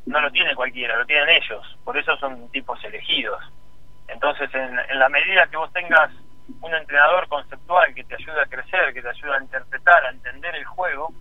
no 0.05 0.21
lo 0.21 0.31
tiene 0.31 0.55
cualquiera, 0.55 0.95
lo 0.95 1.05
tienen 1.05 1.29
ellos. 1.29 1.77
Por 1.83 1.97
eso 1.97 2.15
son 2.17 2.49
tipos 2.51 2.83
elegidos. 2.83 3.41
Entonces, 4.07 4.53
en, 4.53 4.77
en 4.79 4.99
la 4.99 5.09
medida 5.09 5.47
que 5.47 5.57
vos 5.57 5.71
tengas 5.73 6.11
un 6.61 6.73
entrenador 6.73 7.27
conceptual 7.27 7.93
que 7.93 8.03
te 8.03 8.15
ayude 8.15 8.41
a 8.41 8.45
crecer, 8.45 8.93
que 8.93 9.01
te 9.01 9.09
ayude 9.09 9.35
a 9.35 9.41
interpretar, 9.41 10.05
a 10.05 10.09
entender 10.09 10.55
el 10.55 10.65
juego, 10.65 11.11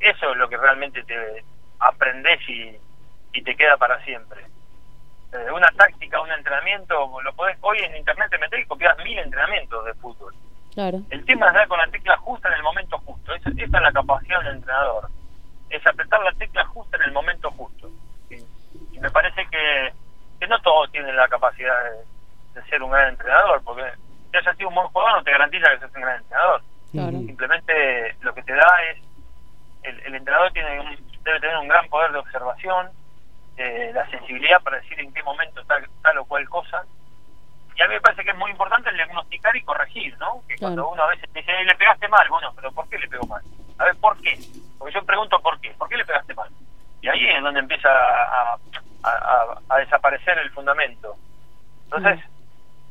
eso 0.00 0.30
es 0.30 0.36
lo 0.36 0.48
que 0.48 0.56
realmente 0.56 1.02
te 1.04 1.44
aprendes 1.78 2.40
y, 2.48 2.76
y 3.32 3.42
te 3.42 3.56
queda 3.56 3.76
para 3.76 4.02
siempre. 4.04 4.42
Eh, 5.32 5.50
una 5.50 5.68
táctica, 5.76 6.20
un 6.20 6.30
entrenamiento, 6.30 7.20
lo 7.20 7.32
podés, 7.34 7.58
hoy 7.60 7.78
en 7.78 7.96
internet 7.96 8.30
te 8.30 8.38
metés 8.38 8.60
y 8.60 8.66
copias 8.66 8.96
mil 8.98 9.18
entrenamientos 9.18 9.84
de 9.84 9.94
fútbol 9.94 10.34
el 11.10 11.24
tema 11.24 11.48
es 11.48 11.54
dar 11.54 11.68
con 11.68 11.78
la 11.78 11.86
tecla 11.88 12.16
justa 12.18 12.48
en 12.48 12.54
el 12.54 12.62
momento 12.62 12.98
justo. 12.98 13.34
Esa, 13.34 13.50
es 13.50 13.70
la 13.70 13.92
capacidad 13.92 14.40
del 14.40 14.56
entrenador. 14.56 15.08
Es 15.70 15.86
apretar 15.86 16.22
la 16.22 16.32
tecla 16.32 16.64
justa 16.66 16.96
en 16.96 17.02
el 17.04 17.12
momento 17.12 17.50
justo. 17.52 17.90
Y, 18.30 18.98
me 18.98 19.10
parece 19.10 19.46
que, 19.50 19.92
que, 20.40 20.46
no 20.46 20.58
todos 20.60 20.90
tienen 20.90 21.16
la 21.16 21.28
capacidad 21.28 21.74
de, 22.54 22.62
ser 22.68 22.82
un 22.82 22.90
gran 22.90 23.10
entrenador, 23.10 23.62
porque 23.64 23.84
que 24.30 24.38
hayas 24.38 24.56
sido 24.56 24.68
un 24.68 24.74
buen 24.74 24.86
jugador 24.88 25.18
no 25.18 25.24
te 25.24 25.30
garantiza 25.32 25.70
que 25.70 25.78
seas 25.78 25.94
un 25.94 26.02
gran 26.02 26.16
entrenador. 26.16 26.62
Simplemente 26.92 28.16
lo 28.20 28.34
que 28.34 28.42
te 28.42 28.54
da 28.54 28.82
es, 28.90 29.02
el, 29.82 30.00
el 30.00 30.14
entrenador 30.14 30.52
tiene 30.52 30.98
debe 31.24 31.40
tener 31.40 31.56
un 31.56 31.68
gran 31.68 31.88
poder 31.88 32.12
de 32.12 32.18
observación, 32.18 32.90
eh, 33.56 33.90
la 33.94 34.08
sensibilidad 34.10 34.60
para 34.62 34.78
decir 34.78 34.98
en 35.00 35.12
qué 35.12 35.22
momento 35.22 35.60
está 35.60 35.76
tal 36.02 36.18
o 36.18 36.24
cual 36.24 36.48
cosa, 36.48 36.84
y 37.76 37.82
a 37.82 37.88
mí 37.88 37.94
me 37.94 38.00
parece 38.00 38.24
que 38.24 38.30
es 38.30 38.36
muy 38.36 38.50
importante 38.50 38.90
el 38.90 38.96
diagnosticar 38.96 39.56
y 39.56 39.62
corregir, 39.62 40.16
¿no? 40.18 40.42
Que 40.48 40.56
cuando 40.56 40.88
uno 40.88 41.02
a 41.02 41.08
veces 41.08 41.32
dice, 41.32 41.52
le 41.64 41.74
pegaste 41.74 42.06
mal, 42.08 42.28
bueno, 42.28 42.52
pero 42.54 42.70
¿por 42.72 42.88
qué 42.88 42.98
le 42.98 43.08
pegó 43.08 43.26
mal? 43.26 43.42
A 43.78 43.84
ver, 43.84 43.96
¿por 43.96 44.16
qué? 44.20 44.38
Porque 44.78 44.94
yo 44.94 45.04
pregunto 45.04 45.40
por 45.40 45.60
qué, 45.60 45.70
¿por 45.70 45.88
qué 45.88 45.96
le 45.96 46.04
pegaste 46.04 46.34
mal? 46.34 46.48
Y 47.02 47.08
ahí 47.08 47.28
es 47.28 47.42
donde 47.42 47.60
empieza 47.60 47.88
a, 47.90 48.56
a, 49.68 49.78
desaparecer 49.78 50.38
el 50.38 50.50
fundamento. 50.52 51.16
Entonces, 51.84 52.24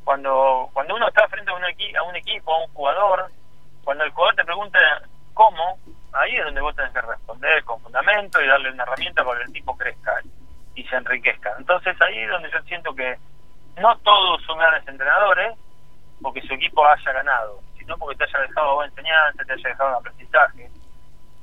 cuando 0.04 0.70
cuando 0.74 0.96
uno 0.96 1.08
está 1.08 1.28
frente 1.30 1.50
a 1.50 1.56
un, 1.56 1.64
a 1.64 2.04
un 2.04 2.16
equipo, 2.16 2.54
a 2.54 2.66
un 2.66 2.74
jugador, 2.74 3.32
cuando 3.84 4.04
el 4.04 4.12
jugador 4.12 4.36
te 4.36 4.46
pregunta 4.46 4.80
cómo, 5.34 5.80
ahí 6.12 6.36
es 6.36 6.46
donde 6.46 6.62
vos 6.62 6.76
tenés 6.76 6.92
que 6.92 7.02
responder 7.02 7.64
con 7.64 7.82
fundamento 7.82 8.42
y 8.42 8.48
darle 8.48 8.72
una 8.72 8.84
herramienta 8.84 9.24
para 9.24 9.40
que 9.40 9.46
el 9.46 9.54
tipo 9.54 9.78
crezca 9.78 10.14
y 10.76 10.84
se 10.84 10.96
enriquezca. 10.96 11.56
Entonces 11.58 12.00
ahí 12.02 12.20
es 12.20 12.30
donde 12.30 12.52
yo 12.52 12.62
siento 12.64 12.94
que 12.94 13.18
no 13.82 13.98
todos 14.00 14.42
son 14.44 14.58
grandes 14.58 14.88
entrenadores 14.88 15.54
porque 16.22 16.42
su 16.42 16.54
equipo 16.54 16.86
haya 16.86 17.12
ganado, 17.12 17.60
sino 17.78 17.98
porque 17.98 18.18
te 18.18 18.24
haya 18.24 18.48
dejado 18.48 18.76
buena 18.76 18.90
enseñanza, 18.92 19.44
te 19.46 19.54
haya 19.54 19.70
dejado 19.70 19.90
un 19.90 19.96
aprendizaje. 19.96 20.70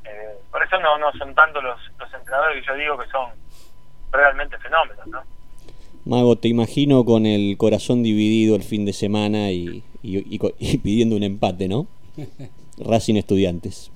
Eh, 0.05 0.39
por 0.51 0.63
eso 0.63 0.79
no, 0.81 0.99
no 0.99 1.13
son 1.13 1.35
tanto 1.35 1.61
los, 1.61 1.79
los 1.99 2.13
entrenadores 2.15 2.63
que 2.63 2.67
yo 2.67 2.75
digo 2.75 2.99
que 2.99 3.09
son 3.09 3.31
realmente 4.11 4.59
fenómenos, 4.59 5.07
¿no? 5.07 5.23
Mago, 6.07 6.37
te 6.37 6.49
imagino 6.49 7.05
con 7.05 7.27
el 7.27 7.57
corazón 7.59 8.03
dividido 8.03 8.57
el 8.57 8.63
fin 8.63 8.87
de 8.87 8.95
semana 8.95 9.51
y, 9.51 9.85
y, 10.03 10.79
pidiendo 10.79 11.15
un 11.15 11.23
empate, 11.23 11.69
¿no? 11.69 11.87
Racing 12.79 13.17
Estudiantes. 13.17 13.93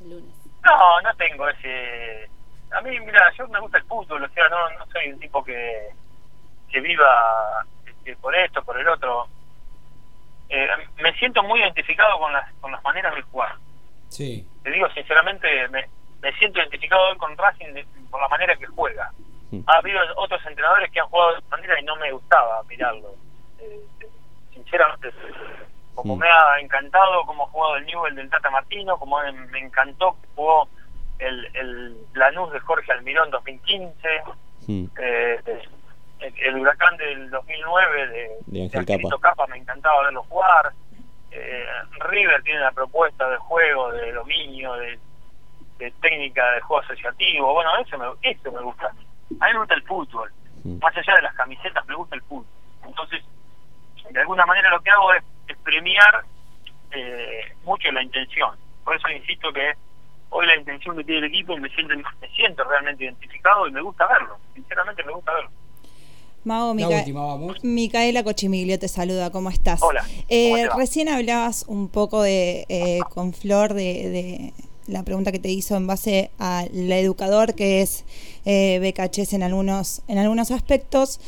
No, 0.00 1.00
no 1.02 1.14
tengo 1.18 1.48
ese... 1.48 2.28
A 2.70 2.80
mí, 2.80 2.98
mira, 3.00 3.20
yo 3.36 3.48
me 3.48 3.60
gusta 3.60 3.78
el 3.78 3.84
fútbol, 3.84 4.22
o 4.22 4.28
sea, 4.28 4.48
no, 4.48 4.78
no 4.78 4.86
soy 4.92 5.12
un 5.12 5.18
tipo 5.18 5.42
que 5.42 5.88
que 6.70 6.80
viva 6.80 7.64
este, 7.86 8.16
por 8.16 8.34
esto, 8.34 8.62
por 8.64 8.78
el 8.78 8.88
otro. 8.88 9.28
Eh, 10.48 10.68
me 11.02 11.12
siento 11.14 11.42
muy 11.42 11.60
identificado 11.60 12.18
con 12.18 12.32
las, 12.32 12.52
con 12.60 12.70
las 12.70 12.82
maneras 12.84 13.14
de 13.14 13.22
jugar. 13.22 13.56
Sí. 14.08 14.46
Te 14.62 14.70
digo 14.70 14.88
sinceramente, 14.90 15.68
me, 15.68 15.84
me 16.22 16.32
siento 16.38 16.58
identificado 16.60 17.08
hoy 17.08 17.16
con 17.18 17.36
Racing 17.36 17.84
por 18.10 18.20
la 18.20 18.28
manera 18.28 18.56
que 18.56 18.66
juega. 18.66 19.10
Ha 19.66 19.76
habido 19.78 20.00
otros 20.16 20.44
entrenadores 20.44 20.90
que 20.90 21.00
han 21.00 21.06
jugado 21.06 21.32
de 21.32 21.38
otra 21.38 21.56
manera 21.56 21.80
y 21.80 21.84
no 21.84 21.96
me 21.96 22.12
gustaba 22.12 22.62
mirarlo. 22.64 23.14
Eh, 23.60 23.80
sinceramente, 24.52 25.10
como 25.94 26.16
me 26.16 26.28
ha 26.28 26.58
encantado 26.60 27.24
como 27.24 27.44
ha 27.44 27.48
jugado 27.48 27.76
el 27.76 27.86
Newell 27.86 28.14
del 28.16 28.28
Tata 28.28 28.50
Martino, 28.50 28.98
como 28.98 29.18
me 29.50 29.58
encantó 29.60 30.16
que 30.20 30.28
jugó 30.34 30.68
el, 31.18 31.46
el 31.54 31.96
Lanús 32.14 32.52
de 32.52 32.60
Jorge 32.60 32.92
Almirón 32.92 33.30
2015. 33.30 34.08
Mm. 34.66 34.86
Eh, 35.00 35.62
el, 36.20 36.56
huracán 36.56 36.96
del 36.96 37.30
2009 37.30 38.06
de, 38.46 38.68
de, 38.68 39.18
Capa. 39.20 39.46
me 39.46 39.58
encantaba 39.58 40.02
verlo 40.04 40.22
jugar. 40.24 40.72
Eh, 41.30 41.66
River 42.08 42.42
tiene 42.42 42.60
una 42.60 42.72
propuesta 42.72 43.28
de 43.28 43.36
juego, 43.36 43.92
de 43.92 44.12
dominio, 44.12 44.72
de, 44.74 44.98
técnica 46.00 46.52
de 46.52 46.60
juego 46.62 46.82
asociativo. 46.82 47.52
Bueno, 47.52 47.70
eso 47.76 47.98
me, 47.98 48.06
eso 48.22 48.50
me 48.52 48.62
gusta. 48.62 48.86
A 49.40 49.46
mí 49.46 49.52
me 49.52 49.58
gusta 49.58 49.74
el 49.74 49.82
fútbol. 49.82 50.32
Mm. 50.64 50.78
Más 50.80 50.96
allá 50.96 51.16
de 51.16 51.22
las 51.22 51.34
camisetas, 51.34 51.86
me 51.86 51.94
gusta 51.94 52.16
el 52.16 52.22
fútbol. 52.22 52.46
Entonces, 52.86 53.22
de 54.10 54.20
alguna 54.20 54.46
manera 54.46 54.70
lo 54.70 54.80
que 54.80 54.90
hago 54.90 55.12
es, 55.14 55.22
premiar 55.62 56.24
eh, 56.92 57.52
mucho 57.64 57.90
la 57.92 58.02
intención. 58.02 58.56
Por 58.84 58.96
eso 58.96 59.08
insisto 59.08 59.52
que 59.52 59.74
hoy 60.30 60.46
la 60.46 60.56
intención 60.56 60.96
que 60.96 61.04
tiene 61.04 61.26
el 61.26 61.32
equipo 61.32 61.56
me 61.56 61.68
siento, 61.70 61.94
me 62.20 62.28
siento 62.28 62.64
realmente 62.64 63.04
identificado 63.04 63.66
y 63.66 63.72
me 63.72 63.80
gusta 63.80 64.06
verlo. 64.06 64.38
Sinceramente 64.54 65.02
me 65.04 65.12
gusta 65.12 65.34
verlo. 65.34 65.50
Mago, 66.46 66.74
Micaela 67.64 68.22
Cochimiglio 68.22 68.78
te 68.78 68.86
saluda, 68.86 69.30
¿cómo 69.30 69.50
estás? 69.50 69.82
Hola. 69.82 70.06
Eh, 70.28 70.68
recién 70.76 71.08
hablabas 71.08 71.64
un 71.66 71.88
poco 71.88 72.22
de 72.22 72.66
eh, 72.68 73.00
con 73.12 73.32
Flor 73.32 73.74
de, 73.74 74.52
la 74.86 75.02
pregunta 75.02 75.32
que 75.32 75.40
te 75.40 75.48
hizo 75.48 75.74
en 75.74 75.88
base 75.88 76.30
al 76.38 76.92
educador 76.92 77.54
que 77.54 77.82
es 77.82 78.04
eh, 78.44 78.94
en 79.32 79.42
algunos, 79.42 80.02
en 80.06 80.18
algunos 80.18 80.52
aspectos. 80.52 81.18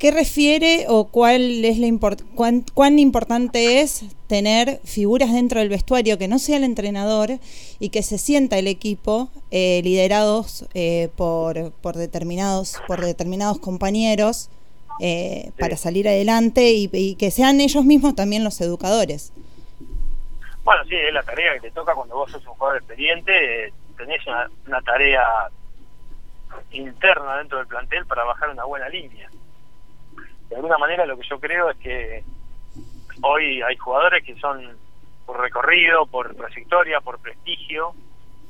¿Qué 0.00 0.10
refiere 0.10 0.86
o 0.88 1.08
cuál 1.08 1.62
es 1.62 1.78
la 1.78 2.14
cuán, 2.34 2.64
cuán 2.72 2.98
importante 2.98 3.82
es 3.82 4.02
tener 4.28 4.80
figuras 4.82 5.30
dentro 5.30 5.60
del 5.60 5.68
vestuario 5.68 6.16
que 6.16 6.26
no 6.26 6.38
sea 6.38 6.56
el 6.56 6.64
entrenador 6.64 7.32
y 7.78 7.90
que 7.90 8.02
se 8.02 8.16
sienta 8.16 8.56
el 8.56 8.66
equipo 8.66 9.28
eh, 9.50 9.82
liderados 9.84 10.66
eh, 10.72 11.10
por, 11.18 11.72
por, 11.82 11.96
determinados, 11.96 12.80
por 12.86 13.02
determinados 13.02 13.58
compañeros 13.58 14.48
eh, 15.00 15.52
para 15.58 15.76
salir 15.76 16.08
adelante 16.08 16.70
y, 16.70 17.14
que 17.16 17.30
sean 17.30 17.60
ellos 17.60 17.84
mismos 17.84 18.14
también 18.14 18.42
los 18.42 18.58
educadores? 18.62 19.34
Bueno, 20.64 20.82
sí, 20.88 20.94
es 20.96 21.12
la 21.12 21.22
tarea 21.24 21.52
que 21.56 21.68
te 21.68 21.72
toca 21.72 21.94
cuando 21.94 22.14
vos 22.14 22.30
sos 22.30 22.46
un 22.46 22.54
jugador 22.54 22.78
experiente, 22.78 23.74
tenés 23.98 24.26
una, 24.26 24.50
una 24.66 24.80
tarea 24.80 25.26
interna 26.70 27.36
dentro 27.36 27.58
del 27.58 27.66
plantel 27.66 28.06
para 28.06 28.24
bajar 28.24 28.48
una 28.48 28.64
buena 28.64 28.88
línea 28.88 29.28
de 30.50 30.56
alguna 30.56 30.78
manera 30.78 31.06
lo 31.06 31.16
que 31.16 31.26
yo 31.28 31.38
creo 31.38 31.70
es 31.70 31.76
que 31.78 32.24
hoy 33.22 33.62
hay 33.62 33.76
jugadores 33.76 34.24
que 34.24 34.34
son 34.38 34.76
por 35.24 35.40
recorrido, 35.40 36.06
por 36.06 36.34
trayectoria, 36.34 37.00
por 37.00 37.20
prestigio, 37.20 37.94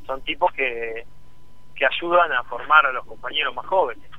son 0.07 0.23
tipos 0.23 0.51
que, 0.55 1.05
que 1.77 1.87
ayudan 1.87 2.33
a 2.33 2.43
formar 2.45 2.87
a 2.87 2.93
los 2.93 3.05
compañeros 3.05 3.55
más 3.55 3.67
jóvenes. 3.67 4.11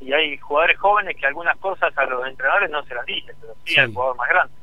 Y 0.00 0.12
hay 0.12 0.38
jugadores 0.38 0.78
jóvenes 0.78 1.16
que 1.16 1.26
algunas 1.26 1.56
cosas 1.58 1.96
a 1.96 2.04
los 2.06 2.26
entrenadores 2.26 2.70
no 2.70 2.82
se 2.84 2.94
las 2.94 3.04
dicen, 3.04 3.36
pero 3.40 3.54
sí, 3.64 3.78
al 3.78 3.92
jugador 3.92 4.16
más 4.16 4.28
grande. 4.28 4.54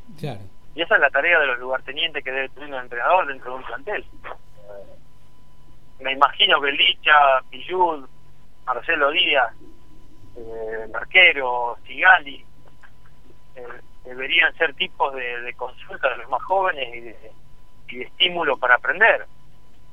Y 0.75 0.81
esa 0.81 0.95
es 0.95 1.01
la 1.01 1.09
tarea 1.11 1.39
de 1.39 1.47
los 1.47 1.59
lugartenientes 1.59 2.23
que 2.23 2.31
debe 2.31 2.49
tener 2.49 2.69
un 2.69 2.81
entrenador 2.81 3.27
dentro 3.27 3.51
de 3.51 3.57
un 3.57 3.63
plantel. 3.63 4.05
me 5.99 6.13
imagino 6.13 6.59
que 6.61 6.71
Licha, 6.71 7.41
Pillud, 7.51 8.07
Marcelo 8.65 9.11
Díaz, 9.11 9.53
eh, 10.35 10.87
Marquero, 10.91 11.77
Sigali, 11.85 12.45
eh, 13.55 13.67
deberían 14.05 14.53
ser 14.55 14.73
tipos 14.75 15.13
de, 15.13 15.53
consulta 15.55 16.09
de 16.09 16.17
los 16.17 16.29
más 16.29 16.41
jóvenes 16.43 16.95
y 16.95 17.01
de, 17.01 18.03
estímulo 18.03 18.57
para 18.57 18.75
aprender. 18.75 19.25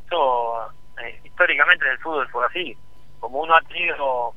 Eso 0.07 0.73
eh, 1.03 1.21
históricamente 1.25 1.85
en 1.85 1.93
el 1.93 1.99
fútbol 1.99 2.29
fue 2.29 2.47
así. 2.47 2.77
Como 3.21 3.41
uno 3.41 3.55
ha 3.55 3.61
tenido 3.63 4.35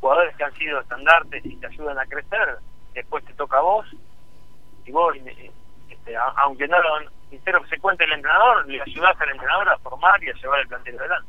jugadores 0.00 0.36
que 0.36 0.44
han 0.44 0.54
sido 0.54 0.80
estandartes 0.80 1.44
y 1.44 1.56
te 1.56 1.66
ayudan 1.66 1.98
a 1.98 2.06
crecer, 2.06 2.58
después 2.92 3.24
te 3.24 3.32
toca 3.34 3.58
a 3.58 3.62
vos 3.62 3.86
y 4.86 4.92
vos, 4.92 5.16
eh, 5.16 5.50
este, 5.88 6.14
aunque 6.36 6.68
no 6.68 6.80
lo 6.80 7.10
se 7.68 7.78
cuente 7.78 8.04
el 8.04 8.12
entrenador, 8.12 8.66
le 8.68 8.80
ayudás 8.80 9.20
al 9.20 9.30
entrenador 9.30 9.68
a 9.68 9.78
formar 9.78 10.22
y 10.22 10.30
a 10.30 10.34
llevar 10.34 10.60
el 10.60 10.68
plantel 10.68 10.98
adelante. 10.98 11.28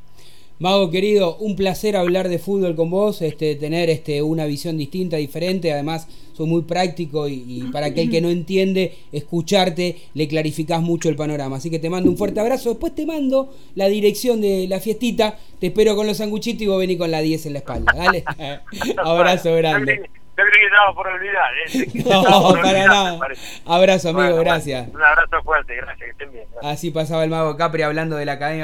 Mago 0.58 0.90
querido, 0.90 1.36
un 1.38 1.56
placer 1.58 1.98
hablar 1.98 2.30
de 2.30 2.40
fútbol 2.40 2.76
con 2.76 2.90
vos, 2.90 3.22
este, 3.22 3.56
tener 3.56 3.90
este, 3.90 4.22
una 4.22 4.46
visión 4.46 4.78
distinta, 4.78 5.18
diferente, 5.18 5.74
además 5.74 6.08
sos 6.34 6.48
muy 6.48 6.62
práctico 6.62 7.28
y, 7.28 7.44
y 7.46 7.64
para 7.72 7.88
aquel 7.88 8.10
que 8.10 8.22
no 8.22 8.30
entiende, 8.30 8.96
escucharte, 9.12 9.98
le 10.14 10.28
clarificás 10.30 10.82
mucho 10.82 11.10
el 11.10 11.16
panorama. 11.18 11.58
Así 11.58 11.70
que 11.70 11.80
te 11.80 11.90
mando 11.90 12.10
un 12.10 12.18
fuerte 12.18 12.40
abrazo, 12.40 12.70
después 12.70 12.96
te 12.96 13.06
mando 13.06 13.54
la 13.76 13.88
dirección 13.88 14.40
de 14.42 14.68
la 14.70 14.80
fiestita, 14.80 15.38
te 15.60 15.68
espero 15.68 15.96
con 15.96 16.08
los 16.08 16.18
sanguchitos 16.18 16.62
y 16.62 16.68
vos 16.68 16.80
venís 16.80 16.98
con 16.98 17.12
la 17.12 17.20
10 17.22 17.46
en 17.48 17.54
la 17.54 17.60
espalda, 17.60 17.94
¿dale? 17.94 18.24
abrazo 18.98 19.54
grande. 19.56 20.10
Yo 20.38 20.44
creí 20.44 20.60
que 20.60 20.66
estaba 20.66 20.94
por 20.94 21.08
olvidar. 21.08 21.52
¿eh? 21.66 22.04
No, 22.06 22.50
por 22.50 22.62
para 22.62 22.86
nada. 22.86 23.20
Abrazo 23.66 24.10
amigo, 24.10 24.22
Bueno, 24.24 24.36
bueno, 24.36 24.52
gracias. 24.52 24.90
un 24.94 25.02
abrazo 25.02 25.42
fuerte, 25.46 25.76
gracias, 25.78 25.98
que 25.98 26.10
estén 26.12 26.32
bien. 26.34 26.44
gracias. 26.52 26.74
Así 26.74 26.92
pasaba 26.92 27.24
el 27.24 27.30
Mago 27.30 27.56
Capri 27.56 27.84
hablando 27.84 28.18
de 28.18 28.26
la 28.26 28.34
Academia 28.34 28.54